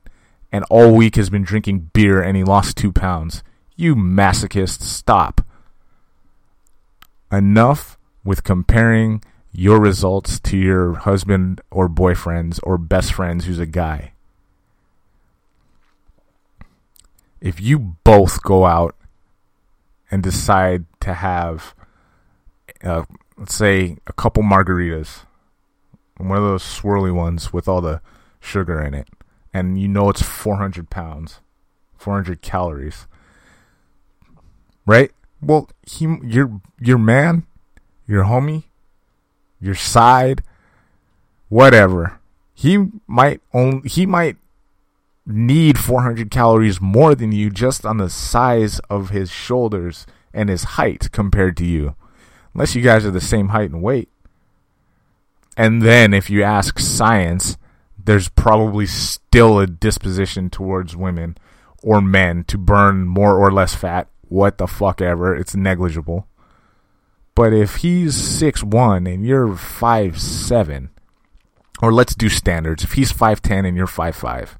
and 0.51 0.65
all 0.71 0.95
week 0.95 1.15
has 1.15 1.29
been 1.29 1.43
drinking 1.43 1.91
beer 1.93 2.23
and 2.23 2.35
he 2.35 2.43
lost 2.43 2.75
two 2.75 2.91
pounds. 2.91 3.43
You 3.75 3.95
masochist, 3.95 4.81
stop 4.81 5.41
enough 7.31 7.97
with 8.23 8.43
comparing 8.43 9.23
your 9.51 9.79
results 9.79 10.39
to 10.39 10.57
your 10.57 10.95
husband 10.95 11.61
or 11.71 11.87
boyfriend's 11.87 12.59
or 12.59 12.77
best 12.77 13.13
friend's 13.13 13.45
who's 13.45 13.59
a 13.59 13.65
guy. 13.65 14.11
If 17.41 17.61
you 17.61 17.79
both 18.03 18.43
go 18.43 18.65
out 18.65 18.95
and 20.09 20.23
decide 20.23 20.85
to 21.01 21.13
have, 21.13 21.73
uh, 22.83 23.03
let's 23.37 23.55
say, 23.55 23.97
a 24.07 24.13
couple 24.13 24.43
margaritas, 24.43 25.25
one 26.17 26.37
of 26.37 26.43
those 26.43 26.63
swirly 26.63 27.13
ones 27.13 27.53
with 27.53 27.67
all 27.67 27.81
the 27.81 28.01
sugar 28.39 28.81
in 28.81 28.93
it, 28.93 29.07
and 29.53 29.79
you 29.79 29.87
know 29.87 30.09
it's 30.09 30.21
400 30.21 30.89
pounds, 30.89 31.39
400 31.97 32.41
calories, 32.41 33.07
right? 34.85 35.11
Well, 35.47 35.69
he, 35.83 36.13
your 36.23 36.59
your 36.77 36.97
man, 36.97 37.47
your 38.05 38.25
homie, 38.25 38.65
your 39.61 39.75
side, 39.75 40.43
whatever. 41.47 42.19
He 42.53 42.87
might 43.07 43.39
only 43.53 43.87
he 43.87 44.05
might 44.05 44.35
need 45.25 45.79
400 45.79 46.29
calories 46.29 46.81
more 46.81 47.15
than 47.15 47.31
you 47.31 47.49
just 47.49 47.85
on 47.85 47.95
the 47.95 48.09
size 48.09 48.79
of 48.89 49.11
his 49.11 49.31
shoulders 49.31 50.05
and 50.33 50.49
his 50.49 50.75
height 50.75 51.13
compared 51.13 51.55
to 51.57 51.65
you. 51.65 51.95
Unless 52.53 52.75
you 52.75 52.81
guys 52.81 53.05
are 53.05 53.11
the 53.11 53.21
same 53.21 53.49
height 53.49 53.71
and 53.71 53.81
weight. 53.81 54.09
And 55.55 55.81
then 55.81 56.13
if 56.13 56.29
you 56.29 56.43
ask 56.43 56.77
science, 56.77 57.57
there's 57.97 58.27
probably 58.27 58.85
still 58.85 59.59
a 59.59 59.67
disposition 59.67 60.49
towards 60.49 60.97
women 60.97 61.37
or 61.81 62.01
men 62.01 62.43
to 62.45 62.57
burn 62.57 63.07
more 63.07 63.37
or 63.37 63.49
less 63.49 63.75
fat 63.75 64.09
what 64.29 64.57
the 64.57 64.67
fuck 64.67 65.01
ever. 65.01 65.35
It's 65.35 65.55
negligible. 65.55 66.27
But 67.35 67.53
if 67.53 67.77
he's 67.77 68.15
six 68.15 68.63
one 68.63 69.05
and 69.05 69.25
you're 69.25 69.55
five 69.55 70.19
seven, 70.19 70.89
or 71.81 71.93
let's 71.93 72.15
do 72.15 72.29
standards. 72.29 72.83
If 72.83 72.93
he's 72.93 73.11
five 73.11 73.41
ten 73.41 73.65
and 73.65 73.77
you're 73.77 73.87
five 73.87 74.15
five, 74.15 74.57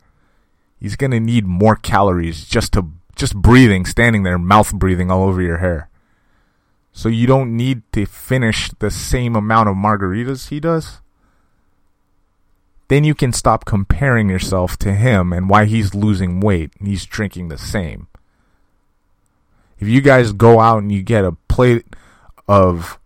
he's 0.79 0.95
gonna 0.95 1.19
need 1.19 1.45
more 1.47 1.75
calories 1.75 2.45
just 2.45 2.73
to 2.73 2.91
just 3.15 3.35
breathing, 3.35 3.85
standing 3.85 4.21
there, 4.21 4.37
mouth 4.37 4.73
breathing 4.73 5.09
all 5.09 5.23
over 5.23 5.41
your 5.41 5.57
hair. 5.57 5.89
So 6.91 7.09
you 7.09 7.25
don't 7.25 7.57
need 7.57 7.81
to 7.93 8.05
finish 8.05 8.69
the 8.79 8.91
same 8.91 9.35
amount 9.35 9.69
of 9.69 9.75
margaritas 9.75 10.49
he 10.49 10.59
does. 10.59 11.01
Then 12.89 13.03
you 13.03 13.15
can 13.15 13.33
stop 13.33 13.65
comparing 13.65 14.29
yourself 14.29 14.77
to 14.77 14.93
him 14.93 15.33
and 15.33 15.49
why 15.49 15.65
he's 15.65 15.93
losing 15.93 16.39
weight. 16.39 16.71
He's 16.79 17.05
drinking 17.05 17.49
the 17.49 17.57
same 17.57 18.07
if 19.79 19.87
you 19.87 20.01
guys 20.01 20.31
go 20.33 20.59
out 20.59 20.79
and 20.79 20.91
you 20.91 21.01
get 21.01 21.25
a 21.25 21.31
plate 21.47 21.85
of 22.47 22.99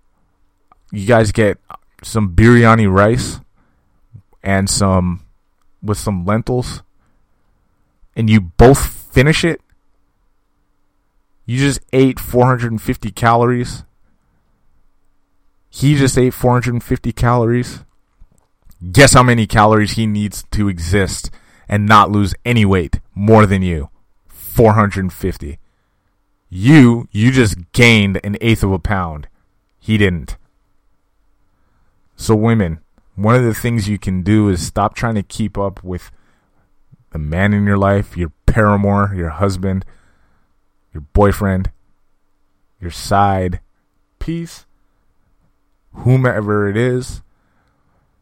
you 0.91 1.05
guys 1.07 1.31
get 1.31 1.57
some 2.03 2.35
biryani 2.35 2.91
rice 2.91 3.39
and 4.43 4.69
some 4.69 5.25
with 5.81 5.97
some 5.97 6.25
lentils 6.25 6.83
and 8.15 8.29
you 8.29 8.39
both 8.39 8.85
finish 8.85 9.43
it 9.43 9.61
you 11.45 11.57
just 11.57 11.79
ate 11.91 12.19
450 12.19 13.11
calories 13.11 13.83
he 15.69 15.95
just 15.95 16.17
ate 16.17 16.33
450 16.33 17.11
calories 17.13 17.83
Guess 18.89 19.13
how 19.13 19.21
many 19.21 19.45
calories 19.45 19.91
he 19.91 20.07
needs 20.07 20.43
to 20.49 20.67
exist 20.67 21.29
and 21.69 21.85
not 21.85 22.09
lose 22.09 22.33
any 22.43 22.65
weight 22.65 22.99
more 23.13 23.45
than 23.45 23.61
you? 23.61 23.91
450. 24.27 25.59
You, 26.53 27.07
you 27.11 27.31
just 27.31 27.71
gained 27.71 28.19
an 28.25 28.37
eighth 28.41 28.61
of 28.61 28.73
a 28.73 28.77
pound. 28.77 29.29
He 29.79 29.97
didn't. 29.97 30.35
So, 32.17 32.35
women, 32.35 32.81
one 33.15 33.35
of 33.35 33.45
the 33.45 33.53
things 33.53 33.87
you 33.87 33.97
can 33.97 34.21
do 34.21 34.49
is 34.49 34.61
stop 34.61 34.93
trying 34.93 35.15
to 35.15 35.23
keep 35.23 35.57
up 35.57 35.81
with 35.81 36.11
the 37.11 37.19
man 37.19 37.53
in 37.53 37.65
your 37.65 37.77
life, 37.77 38.17
your 38.17 38.33
paramour, 38.47 39.13
your 39.15 39.29
husband, 39.29 39.85
your 40.93 41.01
boyfriend, 41.13 41.71
your 42.81 42.91
side 42.91 43.61
piece, 44.19 44.65
whomever 45.93 46.67
it 46.67 46.75
is. 46.75 47.21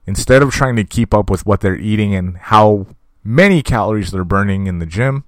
Instead 0.05 0.43
of 0.43 0.51
trying 0.51 0.75
to 0.75 0.83
keep 0.83 1.15
up 1.15 1.31
with 1.31 1.47
what 1.47 1.61
they're 1.61 1.75
eating 1.75 2.13
and 2.13 2.37
how 2.37 2.85
many 3.23 3.63
calories 3.63 4.11
they're 4.11 4.23
burning 4.23 4.67
in 4.67 4.77
the 4.77 4.85
gym, 4.85 5.23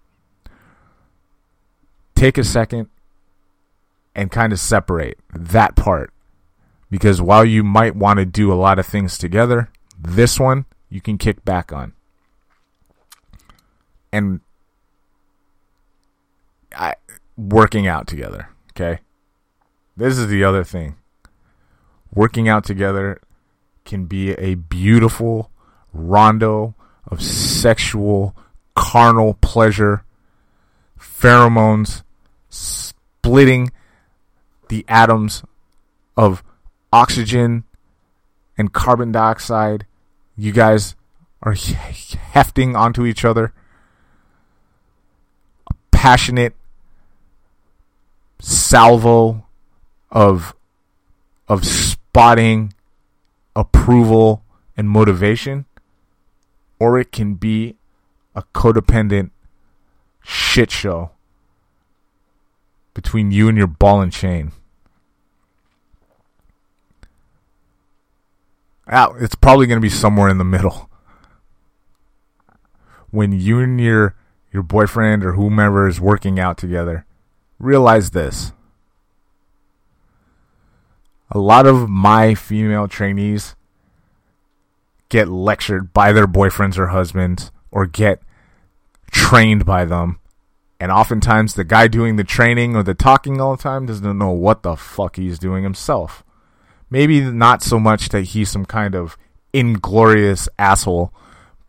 take 2.13 2.37
a 2.37 2.43
second 2.43 2.90
and 4.15 4.31
kind 4.31 4.53
of 4.53 4.59
separate 4.59 5.19
that 5.33 5.75
part. 5.75 6.13
Because 6.89 7.21
while 7.21 7.45
you 7.45 7.63
might 7.63 7.95
want 7.95 8.19
to 8.19 8.25
do 8.25 8.51
a 8.51 8.55
lot 8.55 8.79
of 8.79 8.85
things 8.85 9.17
together, 9.17 9.69
this 9.97 10.39
one 10.39 10.65
you 10.89 10.99
can 10.99 11.17
kick 11.17 11.45
back 11.45 11.71
on. 11.71 11.93
And 14.11 14.41
I, 16.75 16.95
working 17.37 17.87
out 17.87 18.07
together, 18.07 18.49
okay? 18.71 18.99
This 19.95 20.17
is 20.17 20.27
the 20.27 20.43
other 20.43 20.63
thing. 20.63 20.97
Working 22.13 22.49
out 22.49 22.65
together 22.65 23.21
can 23.85 24.05
be 24.05 24.31
a 24.31 24.55
beautiful 24.55 25.49
rondo 25.93 26.75
of 27.07 27.21
sexual, 27.21 28.35
carnal 28.75 29.35
pleasure, 29.35 30.03
pheromones, 30.99 32.03
splitting 32.49 33.71
the 34.71 34.85
atoms 34.87 35.43
of 36.15 36.41
oxygen 36.93 37.65
and 38.57 38.71
carbon 38.71 39.11
dioxide. 39.11 39.85
You 40.37 40.53
guys 40.53 40.95
are 41.43 41.53
hefting 42.33 42.75
onto 42.75 43.05
each 43.05 43.25
other. 43.25 43.53
A 45.69 45.73
passionate 45.91 46.55
salvo 48.39 49.45
of 50.09 50.55
of 51.49 51.65
spotting 51.65 52.73
approval 53.55 54.41
and 54.77 54.89
motivation 54.89 55.65
or 56.79 56.97
it 56.97 57.11
can 57.11 57.35
be 57.35 57.75
a 58.33 58.41
codependent 58.55 59.31
shit 60.23 60.71
show 60.71 61.11
between 62.93 63.31
you 63.31 63.49
and 63.49 63.57
your 63.57 63.67
ball 63.67 64.01
and 64.01 64.11
chain. 64.11 64.51
It's 68.91 69.35
probably 69.35 69.67
going 69.67 69.77
to 69.77 69.81
be 69.81 69.89
somewhere 69.89 70.29
in 70.29 70.37
the 70.37 70.43
middle. 70.43 70.89
When 73.09 73.31
you 73.31 73.59
and 73.59 73.79
your 73.79 74.15
your 74.51 74.63
boyfriend 74.63 75.23
or 75.23 75.33
whomever 75.33 75.87
is 75.87 76.01
working 76.01 76.39
out 76.39 76.57
together, 76.57 77.05
realize 77.57 78.11
this. 78.11 78.51
A 81.29 81.39
lot 81.39 81.65
of 81.65 81.89
my 81.89 82.35
female 82.35 82.89
trainees 82.89 83.55
get 85.07 85.29
lectured 85.29 85.93
by 85.93 86.11
their 86.11 86.27
boyfriends 86.27 86.77
or 86.77 86.87
husbands 86.87 87.51
or 87.71 87.85
get 87.85 88.21
trained 89.11 89.65
by 89.65 89.85
them. 89.85 90.19
And 90.81 90.91
oftentimes 90.91 91.53
the 91.53 91.63
guy 91.63 91.87
doing 91.87 92.17
the 92.17 92.23
training 92.25 92.75
or 92.75 92.83
the 92.83 92.93
talking 92.93 93.39
all 93.39 93.55
the 93.55 93.63
time 93.63 93.85
doesn't 93.85 94.17
know 94.17 94.31
what 94.31 94.63
the 94.63 94.75
fuck 94.75 95.15
he's 95.15 95.39
doing 95.39 95.63
himself. 95.63 96.23
Maybe 96.91 97.21
not 97.21 97.63
so 97.63 97.79
much 97.79 98.09
that 98.09 98.23
he's 98.23 98.51
some 98.51 98.65
kind 98.65 98.95
of 98.95 99.17
inglorious 99.53 100.49
asshole, 100.59 101.13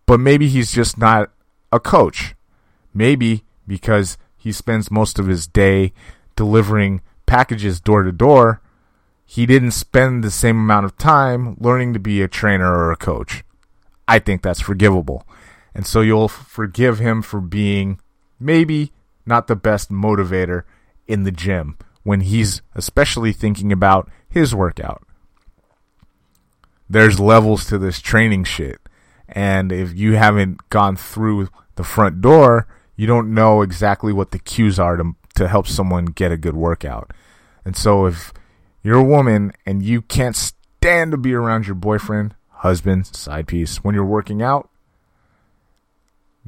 but 0.05 0.19
maybe 0.19 0.49
he's 0.49 0.73
just 0.73 0.99
not 0.99 1.31
a 1.71 1.79
coach. 1.79 2.35
Maybe 2.93 3.45
because 3.67 4.19
he 4.37 4.51
spends 4.51 4.91
most 4.91 5.21
of 5.21 5.29
his 5.29 5.47
day 5.47 5.93
delivering 6.35 7.03
packages 7.25 7.81
door 7.81 8.03
to 8.03 8.11
door, 8.11 8.61
he 9.25 9.47
didn't 9.47 9.71
spend 9.71 10.25
the 10.25 10.31
same 10.31 10.57
amount 10.57 10.87
of 10.87 10.99
time 10.99 11.57
learning 11.61 11.95
to 11.95 12.01
be 12.01 12.21
a 12.21 12.29
trainer 12.29 12.71
or 12.71 12.91
a 12.91 12.97
coach. 12.97 13.45
I 14.09 14.19
think 14.19 14.43
that's 14.43 14.61
forgivable. 14.61 15.25
And 15.73 15.87
so 15.87 16.01
you'll 16.01 16.29
forgive 16.29 16.99
him 16.99 17.23
for 17.23 17.41
being 17.41 18.01
maybe 18.41 18.93
not 19.25 19.47
the 19.47 19.57
best 19.57 19.89
motivator 19.89 20.65
in 21.07 21.23
the 21.23 21.31
gym 21.31 21.79
when 22.03 22.23
he's 22.23 22.61
especially 22.75 23.33
thinking 23.33 23.71
about 23.71 24.11
his 24.29 24.53
workout 24.53 25.07
there's 26.93 27.19
levels 27.19 27.65
to 27.67 27.79
this 27.79 28.01
training 28.01 28.45
shit. 28.45 28.79
And 29.27 29.73
if 29.73 29.97
you 29.97 30.17
haven't 30.17 30.69
gone 30.69 30.97
through 30.97 31.49
the 31.77 31.85
front 31.85 32.21
door, 32.21 32.69
you 32.97 33.07
don't 33.07 33.33
know 33.33 33.63
exactly 33.63 34.13
what 34.13 34.31
the 34.31 34.39
cues 34.39 34.79
are 34.79 34.99
to, 34.99 35.17
to 35.37 35.49
help 35.49 35.67
someone 35.67 36.05
get 36.05 36.33
a 36.33 36.37
good 36.37 36.55
workout. 36.55 37.11
And 37.65 37.75
so 37.75 38.05
if 38.05 38.33
you're 38.83 38.99
a 38.99 39.05
woman 39.05 39.53
and 39.65 39.83
you 39.83 40.03
can't 40.03 40.37
stand 40.37 41.13
to 41.13 41.17
be 41.17 41.33
around 41.33 41.67
your 41.67 41.77
boyfriend, 41.77 42.35
husband, 42.51 43.07
side 43.07 43.49
piece 43.49 43.79
when 43.79 43.95
you're 43.95 44.05
working 44.05 44.43
out, 44.43 44.69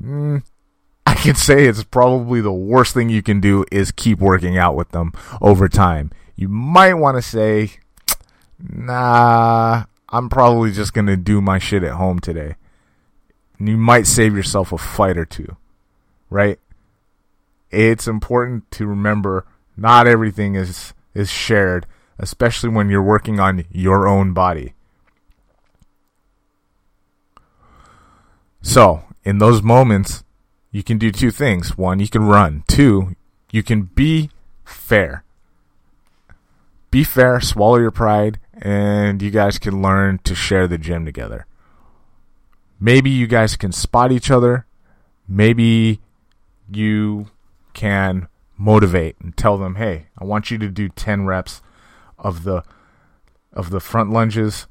mm, 0.00 0.42
I 1.06 1.14
can 1.14 1.36
say 1.36 1.64
it's 1.64 1.84
probably 1.84 2.42
the 2.42 2.52
worst 2.52 2.92
thing 2.92 3.08
you 3.08 3.22
can 3.22 3.40
do 3.40 3.64
is 3.72 3.92
keep 3.92 4.18
working 4.18 4.58
out 4.58 4.76
with 4.76 4.90
them 4.90 5.12
over 5.40 5.70
time. 5.70 6.10
You 6.36 6.48
might 6.50 6.94
want 6.94 7.16
to 7.16 7.22
say, 7.22 7.70
nah, 8.58 9.84
I'm 10.14 10.28
probably 10.28 10.70
just 10.70 10.94
going 10.94 11.08
to 11.08 11.16
do 11.16 11.40
my 11.40 11.58
shit 11.58 11.82
at 11.82 11.94
home 11.94 12.20
today. 12.20 12.54
And 13.58 13.68
you 13.68 13.76
might 13.76 14.06
save 14.06 14.36
yourself 14.36 14.70
a 14.70 14.78
fight 14.78 15.18
or 15.18 15.24
two, 15.24 15.56
right? 16.30 16.60
It's 17.72 18.06
important 18.06 18.70
to 18.72 18.86
remember 18.86 19.44
not 19.76 20.06
everything 20.06 20.54
is 20.54 20.94
is 21.14 21.30
shared, 21.30 21.86
especially 22.16 22.68
when 22.68 22.90
you're 22.90 23.02
working 23.02 23.40
on 23.40 23.64
your 23.72 24.06
own 24.06 24.32
body. 24.32 24.74
So, 28.62 29.02
in 29.24 29.38
those 29.38 29.62
moments, 29.62 30.22
you 30.70 30.84
can 30.84 30.96
do 30.96 31.10
two 31.10 31.32
things. 31.32 31.76
One, 31.76 31.98
you 31.98 32.08
can 32.08 32.22
run. 32.22 32.62
Two, 32.68 33.16
you 33.50 33.64
can 33.64 33.82
be 33.82 34.30
fair. 34.64 35.24
Be 36.92 37.02
fair, 37.02 37.40
swallow 37.40 37.78
your 37.78 37.90
pride, 37.90 38.38
and 38.58 39.20
you 39.20 39.30
guys 39.30 39.58
can 39.58 39.82
learn 39.82 40.18
to 40.24 40.34
share 40.34 40.66
the 40.66 40.78
gym 40.78 41.04
together. 41.04 41.46
Maybe 42.80 43.10
you 43.10 43.26
guys 43.26 43.56
can 43.56 43.72
spot 43.72 44.12
each 44.12 44.30
other. 44.30 44.66
Maybe 45.26 46.00
you 46.70 47.30
can 47.72 48.28
motivate 48.56 49.16
and 49.20 49.36
tell 49.36 49.56
them, 49.56 49.76
"Hey, 49.76 50.08
I 50.18 50.24
want 50.24 50.50
you 50.50 50.58
to 50.58 50.68
do 50.68 50.88
10 50.88 51.26
reps 51.26 51.62
of 52.18 52.44
the 52.44 52.62
of 53.52 53.70
the 53.70 53.80
front 53.80 54.10
lunges 54.10 54.66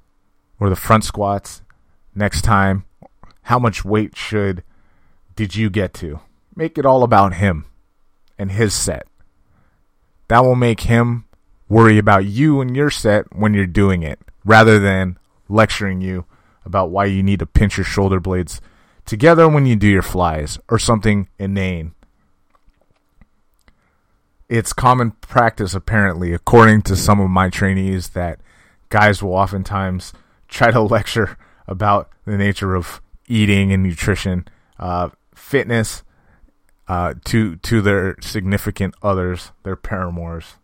or 0.60 0.70
the 0.70 0.76
front 0.76 1.04
squats 1.04 1.62
next 2.14 2.42
time. 2.42 2.86
How 3.44 3.60
much 3.60 3.86
weight 3.86 4.16
should 4.16 4.64
did 5.36 5.56
you 5.56 5.70
get 5.70 5.94
to?" 5.96 6.20
Make 6.56 6.78
it 6.78 6.86
all 6.86 7.04
about 7.04 7.34
him 7.34 7.66
and 8.38 8.52
his 8.52 8.74
set. 8.74 9.08
That 10.28 10.44
will 10.44 10.56
make 10.56 10.82
him 10.82 11.26
worry 11.74 11.98
about 11.98 12.26
you 12.26 12.62
and 12.62 12.76
your 12.76 12.92
set 12.92 13.26
when 13.36 13.54
you're 13.54 13.66
doing 13.66 14.04
it 14.04 14.20
rather 14.46 14.78
than 14.78 15.18
lecturing 15.50 16.02
you 16.02 16.24
about 16.64 16.92
why 16.92 17.06
you 17.06 17.24
need 17.24 17.40
to 17.40 17.46
pinch 17.48 17.78
your 17.78 17.84
shoulder 17.84 18.20
blades 18.20 18.62
together 19.06 19.50
when 19.50 19.66
you 19.66 19.76
do 19.76 19.88
your 19.88 20.04
flies 20.04 20.60
or 20.70 20.78
something 20.78 21.28
inane. 21.40 21.94
It's 24.48 24.72
common 24.72 25.12
practice, 25.22 25.74
apparently, 25.74 26.32
according 26.32 26.84
to 26.84 26.96
some 26.96 27.20
of 27.20 27.30
my 27.32 27.50
trainees, 27.50 28.10
that 28.10 28.40
guys 28.90 29.24
will 29.24 29.34
oftentimes 29.34 30.14
try 30.48 30.70
to 30.70 30.82
lecture 30.98 31.38
about 31.68 32.10
the 32.26 32.38
nature 32.38 32.76
of 32.76 33.02
eating 33.28 33.74
and 33.74 33.82
nutrition, 33.82 34.48
uh, 34.78 35.10
fitness, 35.34 36.04
uh, 36.88 37.16
to 37.26 37.56
to 37.56 37.82
their 37.82 38.16
significant 38.22 38.94
others, 39.02 39.54
their 39.64 39.78
paramours 39.78 40.56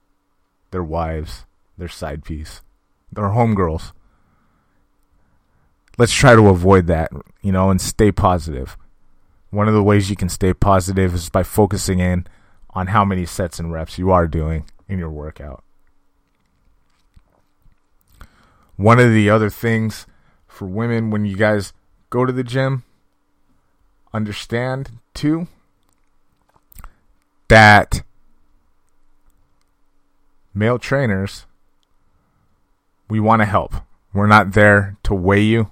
their 0.72 0.84
wives, 0.84 1.46
their 1.78 1.88
side 1.88 2.24
piece, 2.24 2.62
their 3.12 3.30
homegirls. 3.30 3.92
Let's 5.98 6.14
try 6.14 6.36
to 6.36 6.48
avoid 6.48 6.88
that, 6.88 7.12
you 7.42 7.52
know, 7.52 7.70
and 7.70 7.82
stay 7.82 8.12
positive. 8.12 8.78
One 9.50 9.68
of 9.68 9.74
the 9.74 9.84
ways 9.84 10.10
you 10.10 10.16
can 10.16 10.30
stay 10.30 10.54
positive 10.54 11.14
is 11.14 11.30
by 11.30 11.44
focusing 11.44 12.00
in 12.00 12.28
on 12.72 12.88
how 12.88 13.04
many 13.04 13.26
sets 13.26 13.60
and 13.60 13.72
reps 13.72 13.98
you 13.98 14.12
are 14.12 14.28
doing 14.28 14.66
in 14.88 15.00
your 15.00 15.10
workout. 15.10 15.64
One 18.76 19.00
of 19.00 19.12
the 19.12 19.30
other 19.30 19.50
things 19.50 20.08
for 20.48 20.66
women 20.66 21.10
when 21.10 21.26
you 21.26 21.36
guys 21.36 21.74
go 22.10 22.26
to 22.26 22.32
the 22.32 22.44
gym, 22.44 22.84
understand 24.14 24.92
too 25.14 25.48
that 27.48 28.04
male 30.54 30.80
trainers, 30.80 31.46
we 33.10 33.20
want 33.20 33.42
to 33.42 33.46
help. 33.46 33.74
We're 34.14 34.28
not 34.28 34.54
there 34.54 34.98
to 35.04 35.14
weigh 35.14 35.44
you, 35.44 35.72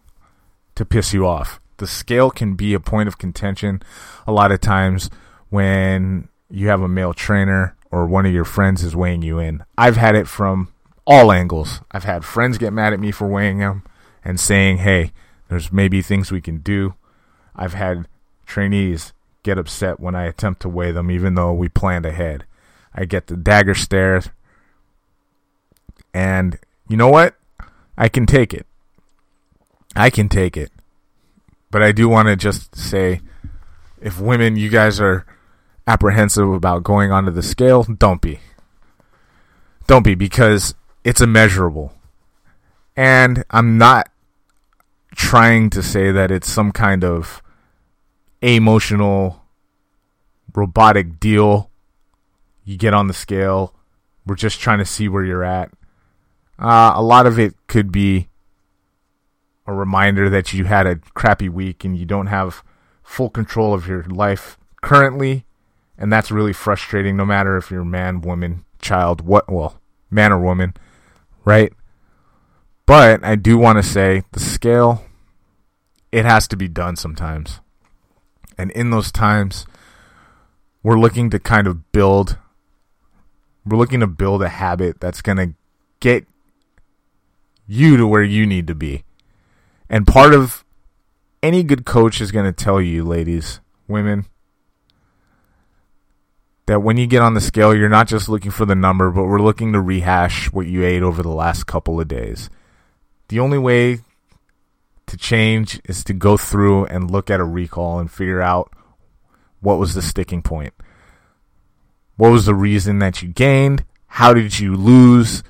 to 0.75 0.85
piss 0.85 1.13
you 1.13 1.25
off. 1.25 1.59
The 1.77 1.87
scale 1.87 2.31
can 2.31 2.55
be 2.55 2.73
a 2.73 2.79
point 2.79 3.07
of 3.07 3.17
contention 3.17 3.81
a 4.25 4.31
lot 4.31 4.51
of 4.51 4.61
times 4.61 5.09
when 5.49 6.27
you 6.49 6.67
have 6.69 6.81
a 6.81 6.87
male 6.87 7.13
trainer 7.13 7.75
or 7.91 8.07
one 8.07 8.25
of 8.25 8.33
your 8.33 8.45
friends 8.45 8.83
is 8.83 8.95
weighing 8.95 9.21
you 9.21 9.39
in. 9.39 9.63
I've 9.77 9.97
had 9.97 10.15
it 10.15 10.27
from 10.27 10.69
all 11.05 11.31
angles. 11.31 11.81
I've 11.91 12.03
had 12.03 12.25
friends 12.25 12.57
get 12.57 12.73
mad 12.73 12.93
at 12.93 12.99
me 12.99 13.11
for 13.11 13.27
weighing 13.27 13.59
them 13.59 13.83
and 14.23 14.39
saying, 14.39 14.77
hey, 14.77 15.11
there's 15.49 15.71
maybe 15.71 16.01
things 16.01 16.31
we 16.31 16.41
can 16.41 16.57
do. 16.57 16.95
I've 17.55 17.73
had 17.73 18.07
trainees 18.45 19.13
get 19.43 19.57
upset 19.57 19.99
when 19.99 20.15
I 20.15 20.25
attempt 20.25 20.61
to 20.61 20.69
weigh 20.69 20.91
them, 20.91 21.09
even 21.09 21.35
though 21.35 21.53
we 21.53 21.69
planned 21.69 22.05
ahead. 22.05 22.45
I 22.93 23.05
get 23.05 23.27
the 23.27 23.37
dagger 23.37 23.75
stares. 23.75 24.29
And 26.17 26.57
you 26.89 26.97
know 26.97 27.09
what? 27.09 27.35
I 27.95 28.09
can 28.09 28.25
take 28.25 28.51
it. 28.51 28.65
I 29.95 30.09
can 30.09 30.29
take 30.29 30.57
it. 30.57 30.71
But 31.69 31.83
I 31.83 31.91
do 31.91 32.09
want 32.09 32.27
to 32.27 32.35
just 32.35 32.75
say 32.75 33.21
if 34.01 34.19
women, 34.19 34.55
you 34.55 34.69
guys 34.69 34.99
are 34.99 35.27
apprehensive 35.85 36.49
about 36.49 36.83
going 36.83 37.11
onto 37.11 37.29
the 37.29 37.43
scale, 37.43 37.83
don't 37.83 38.19
be. 38.19 38.39
Don't 39.85 40.01
be 40.01 40.15
because 40.15 40.73
it's 41.03 41.21
immeasurable. 41.21 41.93
And 42.95 43.43
I'm 43.51 43.77
not 43.77 44.09
trying 45.13 45.69
to 45.69 45.83
say 45.83 46.11
that 46.11 46.31
it's 46.31 46.49
some 46.49 46.71
kind 46.71 47.03
of 47.03 47.43
emotional 48.41 49.43
robotic 50.55 51.19
deal. 51.19 51.69
You 52.65 52.75
get 52.75 52.95
on 52.95 53.05
the 53.05 53.13
scale. 53.13 53.75
We're 54.25 54.33
just 54.33 54.59
trying 54.59 54.79
to 54.79 54.85
see 54.85 55.07
where 55.07 55.23
you're 55.23 55.43
at. 55.43 55.71
Uh, 56.59 56.93
a 56.95 57.01
lot 57.01 57.27
of 57.27 57.37
it 57.37 57.55
could 57.67 57.91
be 57.91 58.29
a 59.65 59.73
reminder 59.73 60.29
that 60.29 60.53
you 60.53 60.65
had 60.65 60.87
a 60.87 60.95
crappy 61.13 61.49
week 61.49 61.83
and 61.83 61.97
you 61.97 62.05
don't 62.05 62.27
have 62.27 62.63
full 63.03 63.29
control 63.29 63.73
of 63.73 63.87
your 63.87 64.03
life 64.03 64.57
currently, 64.81 65.45
and 65.97 66.11
that's 66.11 66.31
really 66.31 66.53
frustrating. 66.53 67.15
No 67.15 67.25
matter 67.25 67.57
if 67.57 67.69
you're 67.69 67.85
man, 67.85 68.21
woman, 68.21 68.65
child, 68.81 69.21
what 69.21 69.51
well, 69.51 69.79
man 70.09 70.31
or 70.31 70.39
woman, 70.39 70.73
right? 71.45 71.73
But 72.85 73.23
I 73.23 73.35
do 73.35 73.57
want 73.57 73.77
to 73.77 73.83
say 73.83 74.23
the 74.31 74.39
scale, 74.39 75.03
it 76.11 76.25
has 76.25 76.47
to 76.47 76.57
be 76.57 76.69
done 76.69 76.95
sometimes. 76.95 77.59
And 78.57 78.71
in 78.71 78.89
those 78.89 79.11
times, 79.11 79.67
we're 80.81 80.97
looking 80.97 81.29
to 81.31 81.39
kind 81.39 81.67
of 81.67 81.91
build, 81.91 82.37
we're 83.65 83.77
looking 83.77 83.99
to 83.99 84.07
build 84.07 84.41
a 84.41 84.49
habit 84.49 85.01
that's 85.01 85.21
going 85.21 85.37
to 85.37 85.53
get 85.99 86.25
you 87.67 87.97
to 87.97 88.07
where 88.07 88.23
you 88.23 88.45
need 88.45 88.67
to 88.67 88.75
be. 88.75 89.03
And 89.89 90.07
part 90.07 90.33
of 90.33 90.65
any 91.43 91.63
good 91.63 91.85
coach 91.85 92.19
is 92.21 92.31
going 92.31 92.45
to 92.45 92.63
tell 92.63 92.81
you, 92.81 93.03
ladies, 93.03 93.59
women, 93.87 94.25
that 96.65 96.81
when 96.81 96.97
you 96.97 97.07
get 97.07 97.21
on 97.21 97.33
the 97.33 97.41
scale, 97.41 97.75
you're 97.75 97.89
not 97.89 98.07
just 98.07 98.27
looking 98.27 98.51
for 98.51 98.65
the 98.65 98.75
number, 98.75 99.11
but 99.11 99.25
we're 99.25 99.41
looking 99.41 99.73
to 99.73 99.81
rehash 99.81 100.51
what 100.51 100.67
you 100.67 100.83
ate 100.83 101.03
over 101.03 101.21
the 101.21 101.29
last 101.29 101.65
couple 101.65 101.99
of 101.99 102.07
days. 102.07 102.49
The 103.29 103.39
only 103.39 103.57
way 103.57 103.99
to 105.07 105.17
change 105.17 105.79
is 105.85 106.03
to 106.05 106.13
go 106.13 106.37
through 106.37 106.85
and 106.85 107.09
look 107.09 107.29
at 107.29 107.39
a 107.39 107.45
recall 107.45 107.99
and 107.99 108.11
figure 108.11 108.41
out 108.41 108.71
what 109.61 109.79
was 109.79 109.93
the 109.93 110.01
sticking 110.01 110.41
point. 110.41 110.73
What 112.17 112.31
was 112.31 112.45
the 112.45 112.55
reason 112.55 112.99
that 112.99 113.21
you 113.21 113.29
gained? 113.29 113.85
How 114.07 114.33
did 114.33 114.59
you 114.59 114.75
lose? 114.75 115.43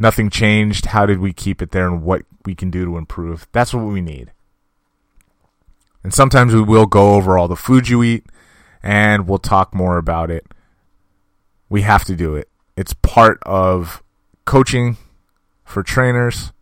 Nothing 0.00 0.30
changed. 0.30 0.86
How 0.86 1.04
did 1.04 1.20
we 1.20 1.34
keep 1.34 1.60
it 1.60 1.72
there 1.72 1.86
and 1.86 2.02
what 2.02 2.22
we 2.46 2.54
can 2.54 2.70
do 2.70 2.86
to 2.86 2.96
improve? 2.96 3.46
That's 3.52 3.74
what 3.74 3.84
we 3.84 4.00
need. 4.00 4.32
And 6.02 6.14
sometimes 6.14 6.54
we 6.54 6.62
will 6.62 6.86
go 6.86 7.14
over 7.14 7.36
all 7.36 7.48
the 7.48 7.54
food 7.54 7.90
you 7.90 8.02
eat 8.02 8.24
and 8.82 9.28
we'll 9.28 9.38
talk 9.38 9.74
more 9.74 9.98
about 9.98 10.30
it. 10.30 10.46
We 11.68 11.82
have 11.82 12.04
to 12.04 12.16
do 12.16 12.34
it. 12.34 12.48
It's 12.78 12.94
part 12.94 13.38
of 13.42 14.02
coaching 14.46 14.96
for 15.64 15.82
trainers. 15.82 16.52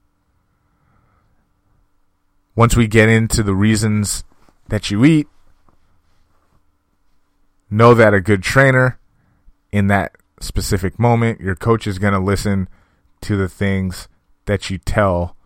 Once 2.57 2.75
we 2.75 2.89
get 2.89 3.09
into 3.09 3.45
the 3.45 3.55
reasons 3.55 4.25
that 4.69 4.91
you 4.91 5.05
eat, 5.05 5.29
know 7.71 7.95
that 7.95 8.13
a 8.13 8.21
good 8.21 8.43
trainer 8.43 8.99
in 9.71 9.87
that 9.87 10.17
specific 10.41 10.99
moment, 10.99 11.41
your 11.41 11.55
coach 11.55 11.87
is 11.87 12.01
going 12.01 12.13
to 12.13 12.19
listen 12.19 12.69
to 13.23 13.37
the 13.37 13.49
things 13.49 14.09
that 14.47 14.71
you 14.71 14.79
tell 14.79 15.37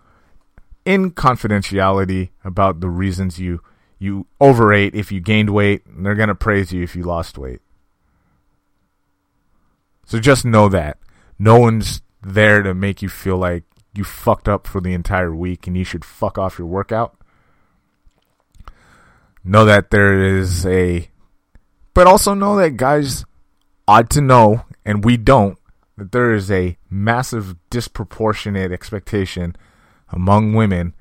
in 0.85 1.13
confidentiality 1.13 2.31
about 2.45 2.81
the 2.81 2.89
reasons 2.89 3.39
you 3.39 3.61
you 3.99 4.27
overate 4.41 4.97
if 4.97 5.13
you 5.13 5.21
gained 5.21 5.51
weight, 5.51 5.87
and 5.87 6.05
they're 6.05 6.17
going 6.17 6.29
to 6.29 6.35
praise 6.35 6.73
you 6.73 6.83
if 6.83 6.97
you 6.97 7.05
lost 7.05 7.39
weight. 7.39 7.61
So 10.07 10.19
just 10.19 10.45
know 10.45 10.69
that. 10.69 10.99
No 11.39 11.61
one's 11.61 12.03
there 12.21 12.63
to 12.65 12.75
make 12.75 13.01
you 13.01 13.09
feel 13.09 13.37
like 13.37 13.63
you 13.95 14.03
fucked 14.03 14.49
up 14.49 14.67
for 14.67 14.81
the 14.81 14.93
entire 14.93 15.35
week 15.35 15.69
and 15.69 15.77
you 15.77 15.85
should 15.85 16.05
fuck 16.05 16.37
off 16.37 16.59
your 16.59 16.67
workout. 16.67 17.17
Know 19.45 19.65
that 19.65 19.91
there 19.91 20.21
is 20.21 20.67
a. 20.67 21.09
But 21.95 22.09
also 22.09 22.35
know 22.35 22.57
that 22.57 22.77
guys 22.77 23.25
ought 23.87 24.11
to 24.11 24.21
know, 24.21 24.65
and 24.85 25.05
we 25.05 25.17
don't, 25.17 25.59
that 25.97 26.13
there 26.13 26.33
is 26.33 26.51
a 26.51 26.77
massive 26.91 27.57
disproportionate 27.71 28.73
expectation 28.73 29.57
among 30.09 30.55
women 30.55 30.95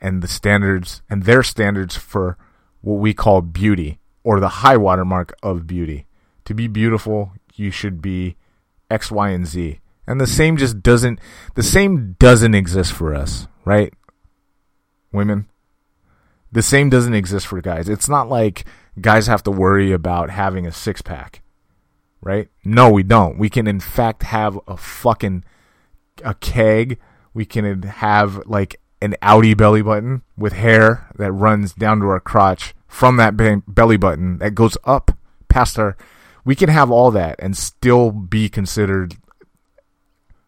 and 0.00 0.22
the 0.22 0.28
standards 0.28 1.02
and 1.10 1.24
their 1.24 1.42
standards 1.42 1.96
for 1.96 2.38
what 2.80 2.94
we 2.94 3.12
call 3.12 3.42
beauty 3.42 3.98
or 4.24 4.40
the 4.40 4.48
high 4.48 4.76
watermark 4.76 5.34
of 5.42 5.66
beauty. 5.66 6.06
To 6.46 6.54
be 6.54 6.66
beautiful, 6.66 7.32
you 7.54 7.70
should 7.70 8.00
be 8.00 8.36
X, 8.90 9.10
Y, 9.10 9.30
and 9.30 9.46
Z. 9.46 9.80
And 10.06 10.20
the 10.20 10.26
same 10.26 10.56
just 10.56 10.82
doesn't 10.82 11.20
the 11.54 11.62
same 11.62 12.16
doesn't 12.18 12.54
exist 12.54 12.92
for 12.92 13.14
us, 13.14 13.46
right? 13.64 13.92
Women. 15.12 15.46
The 16.50 16.62
same 16.62 16.90
doesn't 16.90 17.14
exist 17.14 17.46
for 17.46 17.60
guys. 17.60 17.88
It's 17.88 18.08
not 18.08 18.28
like 18.28 18.64
guys 19.00 19.28
have 19.28 19.44
to 19.44 19.52
worry 19.52 19.92
about 19.92 20.30
having 20.30 20.66
a 20.66 20.72
six 20.72 21.00
pack. 21.00 21.42
Right? 22.22 22.48
No, 22.64 22.90
we 22.90 23.02
don't. 23.02 23.38
We 23.38 23.48
can 23.48 23.66
in 23.66 23.80
fact 23.80 24.24
have 24.24 24.58
a 24.68 24.76
fucking 24.76 25.44
a 26.24 26.34
keg. 26.34 26.98
We 27.32 27.44
can 27.44 27.82
have 27.82 28.46
like 28.46 28.80
an 29.00 29.16
Audi 29.22 29.54
belly 29.54 29.82
button 29.82 30.22
with 30.36 30.52
hair 30.52 31.08
that 31.16 31.32
runs 31.32 31.72
down 31.72 32.00
to 32.00 32.06
our 32.06 32.20
crotch 32.20 32.74
from 32.86 33.16
that 33.16 33.36
belly 33.66 33.96
button 33.96 34.38
that 34.38 34.54
goes 34.54 34.76
up 34.84 35.12
past 35.48 35.78
our. 35.78 35.96
We 36.44 36.54
can 36.54 36.68
have 36.68 36.90
all 36.90 37.10
that 37.12 37.36
and 37.38 37.56
still 37.56 38.10
be 38.10 38.48
considered 38.48 39.14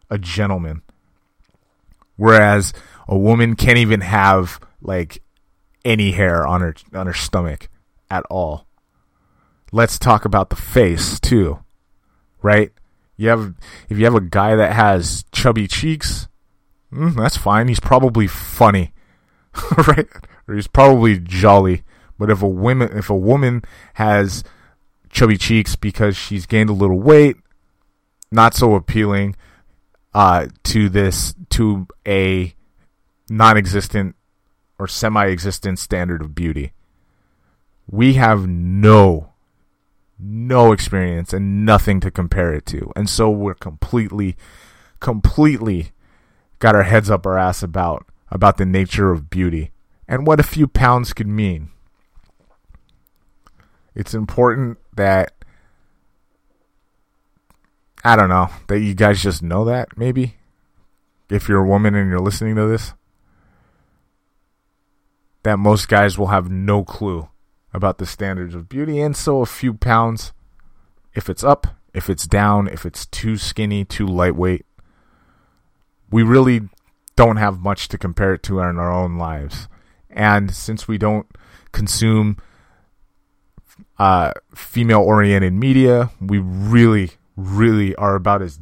a 0.09 0.17
gentleman. 0.17 0.81
Whereas 2.15 2.73
a 3.07 3.17
woman 3.17 3.55
can't 3.55 3.77
even 3.77 4.01
have 4.01 4.59
like 4.81 5.21
any 5.83 6.11
hair 6.11 6.45
on 6.45 6.61
her 6.61 6.75
on 6.93 7.07
her 7.07 7.13
stomach 7.13 7.69
at 8.09 8.23
all. 8.29 8.67
Let's 9.71 9.97
talk 9.97 10.25
about 10.25 10.49
the 10.49 10.55
face 10.55 11.19
too. 11.19 11.62
Right? 12.43 12.71
You 13.17 13.29
have 13.29 13.55
if 13.89 13.97
you 13.97 14.05
have 14.05 14.15
a 14.15 14.21
guy 14.21 14.55
that 14.55 14.73
has 14.73 15.25
chubby 15.31 15.67
cheeks, 15.67 16.27
mm, 16.91 17.15
that's 17.15 17.37
fine. 17.37 17.67
He's 17.67 17.79
probably 17.79 18.27
funny, 18.27 18.93
right? 19.87 20.07
Or 20.47 20.55
he's 20.55 20.67
probably 20.67 21.17
jolly. 21.17 21.83
But 22.19 22.29
if 22.29 22.43
a 22.43 22.47
woman 22.47 22.95
if 22.95 23.09
a 23.09 23.15
woman 23.15 23.63
has 23.95 24.43
chubby 25.09 25.37
cheeks 25.37 25.75
because 25.75 26.15
she's 26.15 26.45
gained 26.45 26.69
a 26.69 26.73
little 26.73 26.99
weight, 26.99 27.37
not 28.31 28.53
so 28.53 28.75
appealing 28.75 29.35
uh, 30.13 30.47
to 30.63 30.89
this 30.89 31.33
to 31.51 31.87
a 32.07 32.53
non-existent 33.29 34.15
or 34.79 34.87
semi-existent 34.87 35.79
standard 35.79 36.21
of 36.21 36.35
beauty. 36.35 36.73
We 37.89 38.13
have 38.13 38.47
no 38.47 39.32
no 40.19 40.71
experience 40.71 41.33
and 41.33 41.65
nothing 41.65 41.99
to 41.99 42.11
compare 42.11 42.53
it 42.53 42.65
to. 42.67 42.91
And 42.95 43.09
so 43.09 43.29
we're 43.29 43.53
completely 43.55 44.35
completely 44.99 45.91
got 46.59 46.75
our 46.75 46.83
heads 46.83 47.09
up 47.09 47.25
our 47.25 47.37
ass 47.37 47.61
about 47.61 48.05
about 48.29 48.57
the 48.57 48.65
nature 48.65 49.11
of 49.11 49.29
beauty 49.29 49.71
and 50.07 50.25
what 50.25 50.39
a 50.39 50.43
few 50.43 50.67
pounds 50.67 51.13
could 51.13 51.27
mean. 51.27 51.69
It's 53.95 54.13
important 54.13 54.77
that 54.95 55.33
I 58.03 58.15
don't 58.15 58.29
know, 58.29 58.49
that 58.67 58.79
you 58.79 58.93
guys 58.93 59.21
just 59.21 59.43
know 59.43 59.65
that 59.65 59.97
maybe 59.97 60.35
if 61.29 61.47
you're 61.47 61.63
a 61.63 61.67
woman 61.67 61.95
and 61.95 62.09
you're 62.09 62.19
listening 62.19 62.55
to 62.55 62.67
this. 62.67 62.93
that 65.43 65.59
most 65.59 65.87
guys 65.87 66.17
will 66.17 66.27
have 66.27 66.49
no 66.49 66.83
clue 66.83 67.27
about 67.73 67.97
the 67.97 68.05
standards 68.05 68.53
of 68.55 68.69
beauty, 68.69 69.01
and 69.01 69.15
so 69.15 69.41
a 69.41 69.45
few 69.45 69.73
pounds, 69.73 70.33
if 71.13 71.29
it's 71.29 71.43
up, 71.43 71.67
if 71.93 72.09
it's 72.09 72.27
down, 72.27 72.67
if 72.67 72.85
it's 72.85 73.05
too 73.05 73.37
skinny, 73.37 73.83
too 73.85 74.07
lightweight, 74.07 74.65
we 76.11 76.23
really 76.23 76.69
don't 77.15 77.37
have 77.37 77.59
much 77.59 77.87
to 77.89 77.97
compare 77.97 78.33
it 78.33 78.43
to 78.43 78.59
in 78.59 78.77
our 78.77 78.91
own 78.91 79.17
lives. 79.17 79.67
And 80.09 80.53
since 80.53 80.87
we 80.87 80.97
don't 80.97 81.27
consume 81.71 82.37
uh, 83.97 84.33
female 84.55 85.01
oriented 85.01 85.53
media, 85.53 86.11
we 86.21 86.37
really, 86.37 87.11
really 87.35 87.95
are 87.95 88.15
about 88.15 88.41
as 88.41 88.59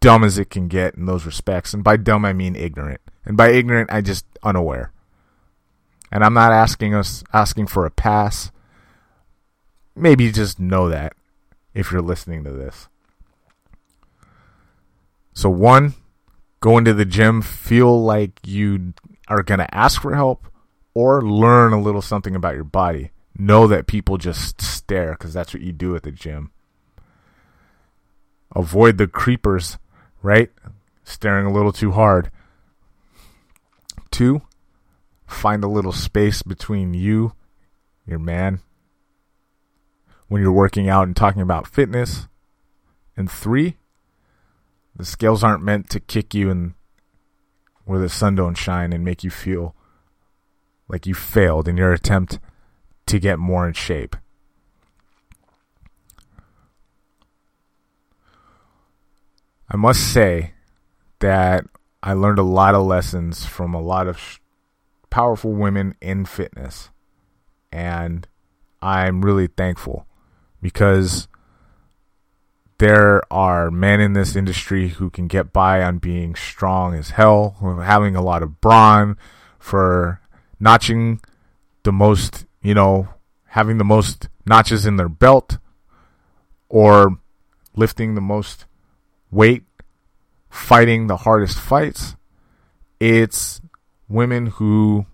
dumb 0.00 0.22
as 0.24 0.38
it 0.38 0.50
can 0.50 0.68
get 0.68 0.94
in 0.94 1.06
those 1.06 1.26
respects. 1.26 1.74
And 1.74 1.82
by 1.82 1.96
dumb, 1.96 2.24
I 2.24 2.32
mean 2.32 2.54
ignorant. 2.54 3.00
And 3.24 3.36
by 3.36 3.50
ignorant, 3.50 3.90
I 3.92 4.00
just 4.00 4.26
unaware. 4.42 4.92
And 6.10 6.22
I'm 6.22 6.34
not 6.34 6.52
asking 6.52 6.94
us 6.94 7.24
asking 7.32 7.68
for 7.68 7.86
a 7.86 7.90
pass. 7.90 8.51
Maybe 9.94 10.30
just 10.32 10.58
know 10.58 10.88
that 10.88 11.14
if 11.74 11.92
you're 11.92 12.02
listening 12.02 12.44
to 12.44 12.50
this. 12.50 12.88
So 15.34 15.48
one, 15.50 15.94
go 16.60 16.78
into 16.78 16.94
the 16.94 17.04
gym, 17.04 17.42
feel 17.42 18.02
like 18.02 18.32
you 18.44 18.94
are 19.28 19.42
going 19.42 19.60
to 19.60 19.74
ask 19.74 20.00
for 20.00 20.14
help 20.14 20.46
or 20.94 21.22
learn 21.22 21.72
a 21.72 21.80
little 21.80 22.02
something 22.02 22.36
about 22.36 22.54
your 22.54 22.64
body. 22.64 23.10
Know 23.36 23.66
that 23.66 23.86
people 23.86 24.18
just 24.18 24.60
stare 24.60 25.12
because 25.12 25.32
that's 25.32 25.54
what 25.54 25.62
you 25.62 25.72
do 25.72 25.96
at 25.96 26.02
the 26.02 26.10
gym. 26.10 26.50
Avoid 28.54 28.98
the 28.98 29.06
creepers, 29.06 29.78
right? 30.22 30.50
Staring 31.04 31.46
a 31.46 31.52
little 31.52 31.72
too 31.72 31.92
hard. 31.92 32.30
Two, 34.10 34.42
find 35.26 35.64
a 35.64 35.68
little 35.68 35.92
space 35.92 36.42
between 36.42 36.92
you, 36.92 37.32
your 38.06 38.18
man, 38.18 38.60
when 40.32 40.40
you're 40.40 40.50
working 40.50 40.88
out 40.88 41.06
and 41.06 41.14
talking 41.14 41.42
about 41.42 41.66
fitness. 41.66 42.26
And 43.18 43.30
three, 43.30 43.76
the 44.96 45.04
scales 45.04 45.44
aren't 45.44 45.62
meant 45.62 45.90
to 45.90 46.00
kick 46.00 46.32
you 46.32 46.48
in 46.48 46.74
where 47.84 48.00
the 48.00 48.08
sun 48.08 48.36
don't 48.36 48.54
shine 48.54 48.94
and 48.94 49.04
make 49.04 49.22
you 49.22 49.28
feel 49.28 49.76
like 50.88 51.06
you 51.06 51.12
failed 51.12 51.68
in 51.68 51.76
your 51.76 51.92
attempt 51.92 52.38
to 53.04 53.18
get 53.18 53.38
more 53.38 53.66
in 53.66 53.74
shape. 53.74 54.16
I 59.68 59.76
must 59.76 60.14
say 60.14 60.54
that 61.18 61.66
I 62.02 62.14
learned 62.14 62.38
a 62.38 62.42
lot 62.42 62.74
of 62.74 62.86
lessons 62.86 63.44
from 63.44 63.74
a 63.74 63.82
lot 63.82 64.06
of 64.06 64.18
sh- 64.18 64.38
powerful 65.10 65.52
women 65.52 65.94
in 66.00 66.24
fitness. 66.24 66.88
And 67.70 68.26
I'm 68.80 69.20
really 69.20 69.48
thankful 69.48 70.06
because 70.62 71.28
there 72.78 73.20
are 73.30 73.70
men 73.70 74.00
in 74.00 74.14
this 74.14 74.34
industry 74.34 74.88
who 74.88 75.10
can 75.10 75.26
get 75.26 75.52
by 75.52 75.82
on 75.82 75.98
being 75.98 76.34
strong 76.34 76.94
as 76.94 77.10
hell, 77.10 77.56
having 77.84 78.16
a 78.16 78.22
lot 78.22 78.42
of 78.42 78.60
brawn, 78.60 79.18
for 79.58 80.20
notching 80.58 81.20
the 81.82 81.92
most, 81.92 82.46
you 82.62 82.74
know, 82.74 83.08
having 83.46 83.78
the 83.78 83.84
most 83.84 84.28
notches 84.46 84.86
in 84.86 84.96
their 84.96 85.08
belt, 85.08 85.58
or 86.68 87.18
lifting 87.76 88.14
the 88.14 88.20
most 88.20 88.64
weight, 89.30 89.64
fighting 90.48 91.06
the 91.06 91.18
hardest 91.18 91.58
fights. 91.58 92.16
It's 92.98 93.60
women 94.08 94.46
who 94.46 95.06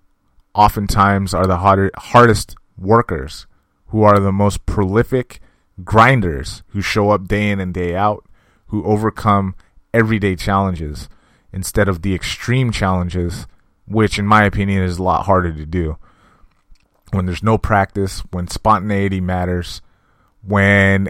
oftentimes 0.55 1.34
are 1.34 1.46
the 1.46 1.59
harder, 1.59 1.90
hardest 1.96 2.57
workers, 2.78 3.46
who 3.89 4.03
are 4.03 4.18
the 4.18 4.32
most 4.32 4.66
prolific 4.66 5.41
grinders 5.84 6.62
who 6.68 6.80
show 6.80 7.11
up 7.11 7.28
day 7.28 7.51
in 7.51 7.61
and 7.61 7.72
day 7.72 7.95
out, 7.95 8.24
who 8.66 8.84
overcome 8.84 9.55
everyday 9.95 10.36
challenges 10.36 11.09
instead 11.53 11.89
of 11.89 12.03
the 12.03 12.14
extreme 12.14 12.70
challenges, 12.70 13.47
which, 13.86 14.18
in 14.18 14.26
my 14.26 14.45
opinion, 14.45 14.82
is 14.82 14.99
a 14.99 15.03
lot 15.03 15.26
harder 15.26 15.53
to 15.53 15.66
do. 15.66 15.97
When 17.11 17.24
there's 17.24 17.43
no 17.43 17.57
practice, 17.57 18.20
when 18.30 18.49
spontaneity 18.49 19.20
matters, 19.20 19.80
when 20.43 21.09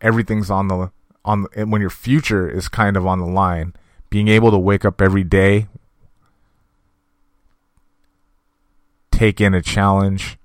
everything's 0.00 0.50
on 0.50 0.68
the 0.68 0.90
on 1.24 1.46
when 1.54 1.80
your 1.80 1.90
future 1.90 2.48
is 2.48 2.68
kind 2.68 2.96
of 2.96 3.06
on 3.06 3.18
the 3.18 3.26
line, 3.26 3.74
being 4.10 4.28
able 4.28 4.50
to 4.50 4.58
wake 4.58 4.84
up 4.84 5.00
every 5.00 5.24
day, 5.24 5.66
take 9.10 9.40
in 9.40 9.54
a 9.54 9.62
challenge, 9.62 10.38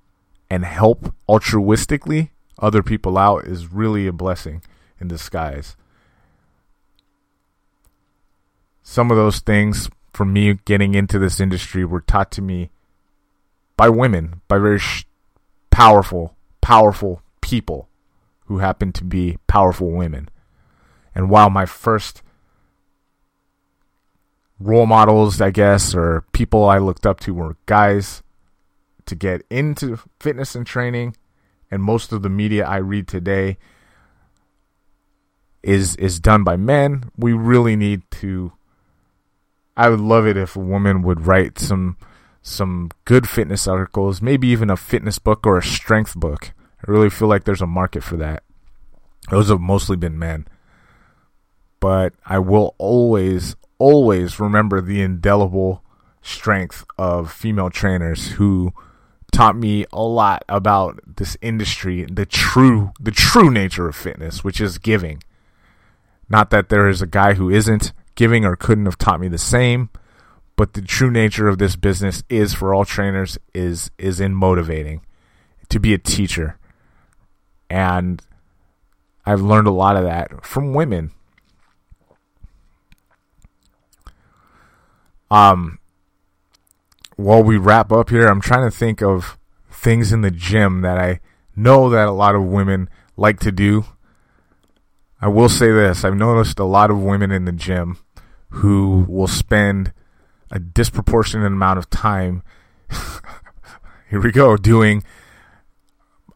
and 0.50 0.66
help 0.66 1.14
altruistically 1.28 2.30
other 2.60 2.84
people 2.84 3.18
out 3.18 3.46
is 3.46 3.72
really 3.72 4.08
a 4.08 4.14
blessing 4.14 4.62
in 5.00 5.08
disguise. 5.08 5.76
Some 8.84 9.12
of 9.12 9.18
those 9.18 9.40
things 9.40 9.90
for 10.14 10.26
me 10.26 10.60
getting 10.66 10.96
into 10.96 11.20
this 11.20 11.40
industry 11.40 11.86
were 11.86 12.02
taught 12.02 12.32
to 12.32 12.42
me 12.42 12.72
by 13.78 13.88
women, 13.88 14.42
by 14.48 14.58
very 14.58 14.80
sh- 14.80 15.06
powerful, 15.70 16.36
powerful 16.60 17.22
people 17.42 17.88
who 18.48 18.58
happen 18.58 18.92
to 18.92 19.04
be 19.04 19.38
powerful 19.48 19.92
women. 19.92 20.28
And 21.16 21.30
while 21.30 21.50
my 21.50 21.66
first 21.66 22.22
role 24.60 24.86
models, 24.86 25.40
I 25.40 25.52
guess, 25.52 25.96
or 25.96 26.26
people 26.34 26.66
I 26.66 26.80
looked 26.80 27.06
up 27.06 27.20
to 27.22 27.34
were 27.34 27.56
guys 27.68 28.24
to 29.10 29.16
get 29.16 29.44
into 29.50 30.00
fitness 30.20 30.56
and 30.56 30.66
training, 30.66 31.16
and 31.70 31.84
most 31.84 32.12
of 32.12 32.22
the 32.22 32.30
media 32.30 32.66
I 32.66 32.78
read 32.78 33.08
today 33.08 33.58
is 35.62 35.96
is 35.98 36.20
done 36.20 36.44
by 36.44 36.56
men. 36.56 37.12
We 37.18 37.34
really 37.34 37.76
need 37.76 38.04
to 38.12 38.54
I 39.76 39.90
would 39.90 40.02
love 40.02 40.28
it 40.28 40.36
if 40.36 40.56
a 40.56 40.60
woman 40.60 41.02
would 41.04 41.26
write 41.26 41.58
some 41.58 41.98
some 42.42 42.90
good 43.06 43.28
fitness 43.28 43.68
articles, 43.68 44.22
maybe 44.22 44.48
even 44.48 44.70
a 44.70 44.78
fitness 44.78 45.20
book 45.20 45.46
or 45.46 45.58
a 45.58 45.64
strength 45.64 46.16
book. 46.16 46.52
I 46.86 46.92
really 46.92 47.10
feel 47.10 47.28
like 47.28 47.44
there's 47.44 47.62
a 47.62 47.68
market 47.68 48.04
for 48.04 48.18
that. 48.18 48.44
Those 49.30 49.50
have 49.50 49.62
mostly 49.62 49.96
been 49.96 50.18
men. 50.18 50.48
But 51.80 52.14
I 52.26 52.40
will 52.40 52.76
always, 52.78 53.56
always 53.78 54.40
remember 54.40 54.82
the 54.82 55.02
indelible 55.02 55.84
strength 56.22 56.84
of 56.98 57.32
female 57.32 57.70
trainers 57.70 58.32
who 58.32 58.74
taught 59.32 59.56
me 59.56 59.86
a 59.92 60.02
lot 60.02 60.44
about 60.50 61.00
this 61.18 61.38
industry, 61.42 62.06
the 62.06 62.26
true 62.26 62.92
the 63.00 63.12
true 63.12 63.50
nature 63.50 63.88
of 63.88 63.96
fitness, 63.96 64.44
which 64.44 64.60
is 64.60 64.78
giving. 64.78 65.24
Not 66.30 66.50
that 66.52 66.70
there 66.70 66.88
is 66.88 67.02
a 67.02 67.08
guy 67.08 67.34
who 67.34 67.50
isn't 67.50 67.92
giving 68.16 68.46
or 68.46 68.56
couldn't 68.56 68.86
have 68.86 68.98
taught 68.98 69.20
me 69.20 69.28
the 69.28 69.38
same, 69.38 69.90
but 70.56 70.74
the 70.74 70.82
true 70.82 71.10
nature 71.10 71.48
of 71.48 71.58
this 71.58 71.76
business 71.76 72.24
is 72.30 72.54
for 72.54 72.74
all 72.74 72.86
trainers 72.86 73.38
is 73.54 73.92
is 73.98 74.20
in 74.20 74.36
motivating 74.36 75.02
to 75.70 75.80
be 75.80 75.94
a 75.94 75.98
teacher. 75.98 76.58
And 77.70 78.22
I've 79.26 79.42
learned 79.42 79.68
a 79.68 79.72
lot 79.72 79.96
of 79.96 80.04
that 80.04 80.46
from 80.46 80.74
women. 80.74 81.12
Um 85.32 85.79
while 87.20 87.44
we 87.44 87.58
wrap 87.58 87.92
up 87.92 88.10
here, 88.10 88.28
I'm 88.28 88.40
trying 88.40 88.70
to 88.70 88.76
think 88.76 89.02
of 89.02 89.38
things 89.70 90.14
in 90.14 90.22
the 90.22 90.32
gym 90.32 90.82
that 90.82 90.98
I 90.98 91.20
know 91.54 91.90
that 91.90 92.08
a 92.08 92.12
lot 92.12 92.34
of 92.34 92.44
women 92.46 92.90
like 93.18 93.42
to 93.42 93.52
do. 93.52 93.84
I 95.22 95.28
will 95.28 95.50
say 95.50 95.70
this 95.70 96.06
I've 96.06 96.16
noticed 96.16 96.60
a 96.60 96.64
lot 96.64 96.90
of 96.90 97.04
women 97.04 97.30
in 97.30 97.44
the 97.44 97.52
gym 97.52 97.98
who 98.52 99.06
will 99.10 99.28
spend 99.28 99.92
a 100.50 100.60
disproportionate 100.60 101.48
amount 101.48 101.78
of 101.78 101.90
time, 101.90 102.42
here 104.10 104.22
we 104.22 104.32
go, 104.32 104.56
doing, 104.56 105.04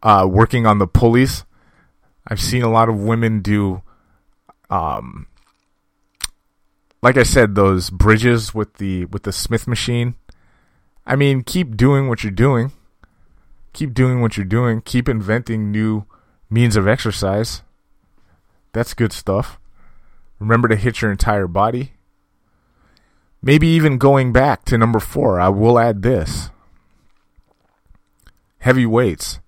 uh, 0.03 0.27
working 0.29 0.65
on 0.65 0.79
the 0.79 0.87
pulleys. 0.87 1.45
I've 2.27 2.41
seen 2.41 2.61
a 2.61 2.69
lot 2.69 2.89
of 2.89 2.99
women 2.99 3.39
do, 3.41 3.83
um, 4.69 5.27
like 7.01 7.15
I 7.15 7.23
said, 7.23 7.55
those 7.55 7.89
bridges 7.89 8.53
with 8.53 8.75
the 8.75 9.05
with 9.05 9.23
the 9.23 9.31
Smith 9.31 9.65
machine. 9.65 10.15
I 11.05 11.15
mean, 11.15 11.43
keep 11.43 11.75
doing 11.75 12.07
what 12.07 12.23
you're 12.23 12.31
doing. 12.31 12.71
Keep 13.73 13.93
doing 13.93 14.21
what 14.21 14.37
you're 14.37 14.45
doing. 14.45 14.81
Keep 14.81 15.09
inventing 15.09 15.71
new 15.71 16.05
means 16.49 16.75
of 16.75 16.87
exercise. 16.87 17.61
That's 18.71 18.93
good 18.93 19.11
stuff. 19.11 19.59
Remember 20.39 20.67
to 20.67 20.75
hit 20.75 21.01
your 21.01 21.11
entire 21.11 21.47
body. 21.47 21.93
Maybe 23.41 23.67
even 23.67 23.97
going 23.97 24.31
back 24.31 24.63
to 24.65 24.77
number 24.77 24.99
four, 24.99 25.39
I 25.39 25.49
will 25.49 25.77
add 25.77 26.01
this 26.01 26.49
heavy 28.59 28.85
weights. 28.85 29.39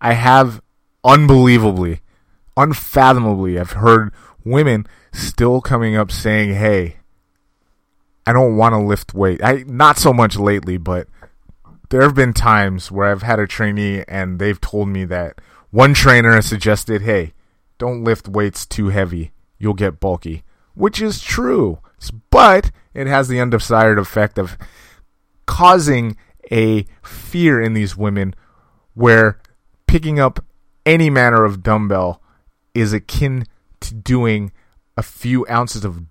I 0.00 0.14
have 0.14 0.62
unbelievably, 1.04 2.00
unfathomably, 2.56 3.58
I've 3.58 3.72
heard 3.72 4.12
women 4.44 4.86
still 5.12 5.60
coming 5.60 5.96
up 5.96 6.10
saying, 6.10 6.54
hey, 6.54 6.96
I 8.26 8.32
don't 8.32 8.56
want 8.56 8.72
to 8.72 8.78
lift 8.78 9.14
weight. 9.14 9.42
I 9.42 9.64
not 9.66 9.98
so 9.98 10.12
much 10.12 10.36
lately, 10.36 10.76
but 10.76 11.08
there 11.90 12.02
have 12.02 12.14
been 12.14 12.32
times 12.32 12.90
where 12.90 13.10
I've 13.10 13.22
had 13.22 13.38
a 13.38 13.46
trainee 13.46 14.04
and 14.08 14.38
they've 14.38 14.60
told 14.60 14.88
me 14.88 15.04
that 15.06 15.40
one 15.70 15.94
trainer 15.94 16.32
has 16.32 16.46
suggested, 16.46 17.02
"Hey, 17.02 17.34
don't 17.78 18.04
lift 18.04 18.28
weights 18.28 18.64
too 18.66 18.88
heavy. 18.88 19.32
You'll 19.58 19.74
get 19.74 20.00
bulky." 20.00 20.44
Which 20.74 21.00
is 21.00 21.20
true, 21.20 21.78
but 22.30 22.70
it 22.94 23.06
has 23.06 23.28
the 23.28 23.40
undesired 23.40 23.98
effect 23.98 24.38
of 24.38 24.56
causing 25.46 26.16
a 26.50 26.86
fear 27.02 27.60
in 27.60 27.74
these 27.74 27.96
women 27.96 28.34
where 28.94 29.38
picking 29.86 30.18
up 30.18 30.44
any 30.86 31.10
manner 31.10 31.44
of 31.44 31.62
dumbbell 31.62 32.20
is 32.74 32.92
akin 32.92 33.44
to 33.80 33.94
doing 33.94 34.52
a 34.96 35.02
few 35.02 35.46
ounces 35.48 35.84
of 35.84 36.02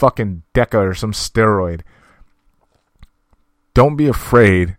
fucking 0.00 0.42
Deca 0.54 0.90
or 0.90 0.94
some 0.94 1.12
steroid. 1.12 1.82
Don't 3.74 3.96
be 3.96 4.08
afraid 4.08 4.78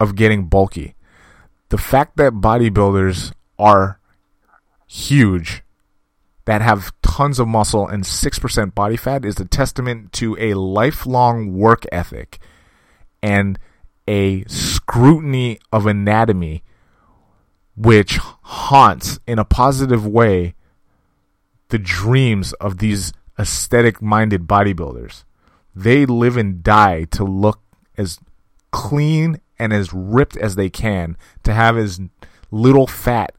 of 0.00 0.16
getting 0.16 0.46
bulky. 0.46 0.94
The 1.68 1.76
fact 1.78 2.16
that 2.16 2.34
bodybuilders 2.34 3.32
are 3.58 4.00
huge, 4.86 5.62
that 6.46 6.62
have 6.62 6.92
tons 7.02 7.38
of 7.38 7.46
muscle 7.46 7.86
and 7.86 8.04
6% 8.04 8.74
body 8.74 8.96
fat, 8.96 9.24
is 9.24 9.38
a 9.38 9.44
testament 9.44 10.12
to 10.14 10.34
a 10.40 10.54
lifelong 10.54 11.52
work 11.52 11.84
ethic 11.92 12.38
and 13.22 13.58
a 14.08 14.44
scrutiny 14.44 15.58
of 15.70 15.86
anatomy 15.86 16.62
which 17.76 18.18
haunts 18.18 19.18
in 19.26 19.38
a 19.38 19.44
positive 19.44 20.06
way 20.06 20.54
the 21.68 21.78
dreams 21.78 22.52
of 22.54 22.78
these 22.78 23.12
aesthetic 23.38 24.00
minded 24.00 24.46
bodybuilders. 24.46 25.24
They 25.74 26.06
live 26.06 26.36
and 26.36 26.62
die 26.62 27.04
to 27.12 27.24
look 27.24 27.60
as 27.96 28.18
clean 28.70 29.40
and 29.58 29.72
as 29.72 29.92
ripped 29.92 30.36
as 30.36 30.56
they 30.56 30.70
can, 30.70 31.16
to 31.42 31.52
have 31.52 31.76
as 31.76 32.00
little 32.50 32.86
fat 32.86 33.34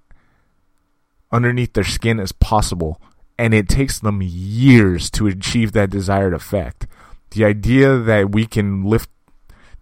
underneath 1.32 1.74
their 1.74 1.84
skin 1.84 2.20
as 2.20 2.32
possible. 2.32 3.02
And 3.38 3.54
it 3.54 3.68
takes 3.68 4.00
them 4.00 4.22
years 4.24 5.10
to 5.12 5.28
achieve 5.28 5.74
that 5.74 5.90
desired 5.90 6.34
effect. 6.34 6.88
The 7.32 7.44
idea 7.44 7.98
that 7.98 8.32
we 8.32 8.46
can 8.46 8.84
lift, 8.84 9.10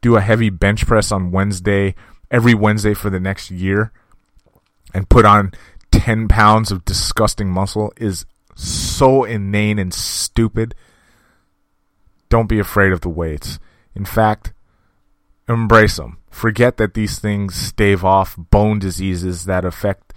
do 0.01 0.15
a 0.15 0.21
heavy 0.21 0.49
bench 0.49 0.87
press 0.87 1.11
on 1.11 1.31
Wednesday, 1.31 1.93
every 2.31 2.55
Wednesday 2.55 2.95
for 2.95 3.11
the 3.11 3.19
next 3.19 3.51
year, 3.51 3.91
and 4.93 5.07
put 5.07 5.25
on 5.25 5.51
10 5.91 6.27
pounds 6.27 6.71
of 6.71 6.83
disgusting 6.85 7.49
muscle 7.49 7.93
is 7.97 8.25
so 8.55 9.23
inane 9.23 9.79
and 9.79 9.93
stupid. 9.93 10.75
Don't 12.29 12.49
be 12.49 12.59
afraid 12.59 12.91
of 12.91 13.01
the 13.01 13.09
weights. 13.09 13.59
In 13.95 14.05
fact, 14.05 14.53
embrace 15.47 15.97
them. 15.97 16.17
Forget 16.29 16.77
that 16.77 16.93
these 16.93 17.19
things 17.19 17.55
stave 17.55 18.03
off 18.03 18.35
bone 18.37 18.79
diseases 18.79 19.45
that 19.45 19.65
affect 19.65 20.13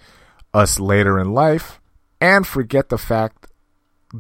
us 0.54 0.80
later 0.80 1.18
in 1.18 1.34
life, 1.34 1.80
and 2.20 2.46
forget 2.46 2.88
the 2.88 2.96
fact, 2.96 3.48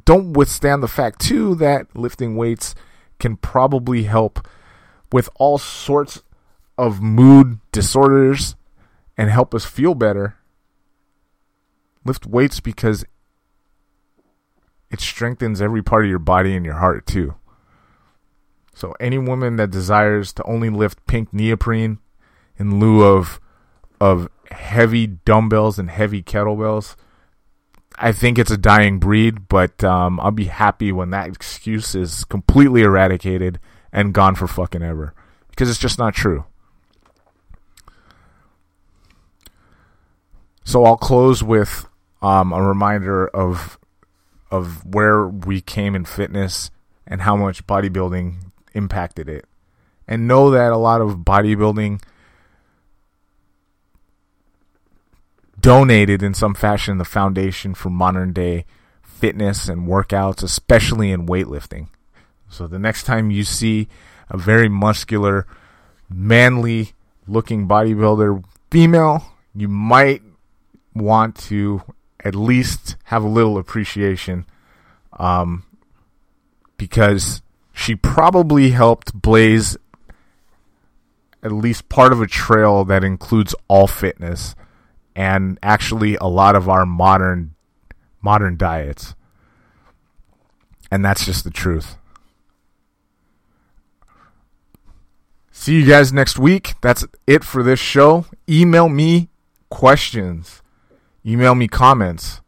don't 0.04 0.34
withstand 0.34 0.82
the 0.82 0.88
fact 0.88 1.20
too 1.20 1.54
that 1.54 1.96
lifting 1.96 2.36
weights 2.36 2.74
can 3.18 3.36
probably 3.36 4.02
help 4.02 4.46
with 5.10 5.30
all 5.36 5.56
sorts 5.56 6.22
of 6.76 7.00
mood 7.00 7.58
disorders 7.72 8.56
and 9.16 9.30
help 9.30 9.54
us 9.54 9.64
feel 9.64 9.94
better. 9.94 10.36
Lift 12.04 12.26
weights 12.26 12.60
because 12.60 13.04
it 14.90 15.00
strengthens 15.00 15.60
every 15.60 15.82
part 15.82 16.04
of 16.04 16.10
your 16.10 16.18
body 16.18 16.54
and 16.54 16.64
your 16.64 16.76
heart 16.76 17.06
too. 17.06 17.34
So 18.74 18.94
any 19.00 19.18
woman 19.18 19.56
that 19.56 19.70
desires 19.70 20.32
to 20.34 20.44
only 20.44 20.68
lift 20.68 21.06
pink 21.06 21.32
neoprene 21.32 21.98
in 22.58 22.78
lieu 22.78 23.02
of 23.04 23.40
of 24.00 24.28
heavy 24.50 25.06
dumbbells 25.06 25.78
and 25.78 25.90
heavy 25.90 26.22
kettlebells, 26.22 26.94
I 27.96 28.12
think 28.12 28.38
it's 28.38 28.50
a 28.50 28.58
dying 28.58 28.98
breed. 28.98 29.48
But 29.48 29.82
um, 29.82 30.20
I'll 30.20 30.30
be 30.30 30.44
happy 30.44 30.92
when 30.92 31.10
that 31.10 31.28
excuse 31.28 31.94
is 31.94 32.24
completely 32.24 32.82
eradicated 32.82 33.58
and 33.92 34.12
gone 34.12 34.34
for 34.34 34.46
fucking 34.46 34.82
ever 34.82 35.14
because 35.48 35.70
it's 35.70 35.78
just 35.78 35.98
not 35.98 36.14
true. 36.14 36.44
So 40.64 40.84
I'll 40.84 40.96
close 40.96 41.42
with 41.42 41.88
um, 42.20 42.52
a 42.52 42.60
reminder 42.60 43.26
of 43.28 43.78
of 44.56 44.84
where 44.84 45.26
we 45.26 45.60
came 45.60 45.94
in 45.94 46.04
fitness 46.04 46.70
and 47.06 47.22
how 47.22 47.36
much 47.36 47.66
bodybuilding 47.66 48.36
impacted 48.74 49.28
it. 49.28 49.44
And 50.08 50.28
know 50.28 50.50
that 50.50 50.72
a 50.72 50.76
lot 50.76 51.00
of 51.00 51.18
bodybuilding 51.18 52.02
donated 55.60 56.22
in 56.22 56.34
some 56.34 56.54
fashion 56.54 56.98
the 56.98 57.04
foundation 57.04 57.74
for 57.74 57.90
modern 57.90 58.32
day 58.32 58.64
fitness 59.02 59.68
and 59.68 59.88
workouts, 59.88 60.42
especially 60.42 61.10
in 61.10 61.26
weightlifting. 61.26 61.88
So 62.48 62.66
the 62.66 62.78
next 62.78 63.04
time 63.04 63.30
you 63.30 63.44
see 63.44 63.88
a 64.28 64.36
very 64.36 64.68
muscular, 64.68 65.46
manly 66.08 66.92
looking 67.26 67.66
bodybuilder 67.66 68.44
female, 68.70 69.24
you 69.54 69.68
might 69.68 70.22
want 70.94 71.36
to 71.36 71.82
at 72.26 72.34
least 72.34 72.96
have 73.04 73.22
a 73.22 73.28
little 73.28 73.56
appreciation 73.56 74.44
um, 75.12 75.64
because 76.76 77.40
she 77.72 77.94
probably 77.94 78.70
helped 78.70 79.14
blaze 79.14 79.76
at 81.40 81.52
least 81.52 81.88
part 81.88 82.12
of 82.12 82.20
a 82.20 82.26
trail 82.26 82.84
that 82.84 83.04
includes 83.04 83.54
all 83.68 83.86
fitness 83.86 84.56
and 85.14 85.56
actually 85.62 86.16
a 86.16 86.26
lot 86.26 86.56
of 86.56 86.68
our 86.68 86.84
modern 86.84 87.54
modern 88.20 88.56
diets. 88.56 89.14
And 90.90 91.04
that's 91.04 91.24
just 91.24 91.44
the 91.44 91.50
truth. 91.50 91.96
See 95.52 95.74
you 95.74 95.86
guys 95.86 96.12
next 96.12 96.40
week. 96.40 96.74
That's 96.80 97.04
it 97.26 97.44
for 97.44 97.62
this 97.62 97.78
show. 97.78 98.26
Email 98.48 98.88
me 98.88 99.28
questions 99.70 100.62
email 101.26 101.54
me 101.54 101.68
comments. 101.68 102.40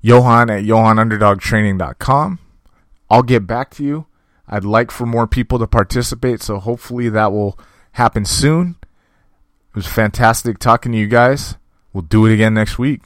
Johan 0.00 0.50
at 0.50 0.64
johannunderdogtraining.com. 0.64 2.38
I'll 3.08 3.22
get 3.22 3.46
back 3.46 3.70
to 3.74 3.84
you. 3.84 4.06
I'd 4.48 4.64
like 4.64 4.90
for 4.90 5.06
more 5.06 5.26
people 5.26 5.58
to 5.58 5.66
participate, 5.66 6.42
so 6.42 6.58
hopefully 6.58 7.08
that 7.08 7.32
will 7.32 7.58
happen 7.92 8.24
soon. 8.24 8.76
It 8.82 9.76
was 9.76 9.86
fantastic 9.86 10.58
talking 10.58 10.92
to 10.92 10.98
you 10.98 11.06
guys. 11.06 11.56
We'll 11.92 12.02
do 12.02 12.26
it 12.26 12.32
again 12.34 12.54
next 12.54 12.78
week. 12.78 13.02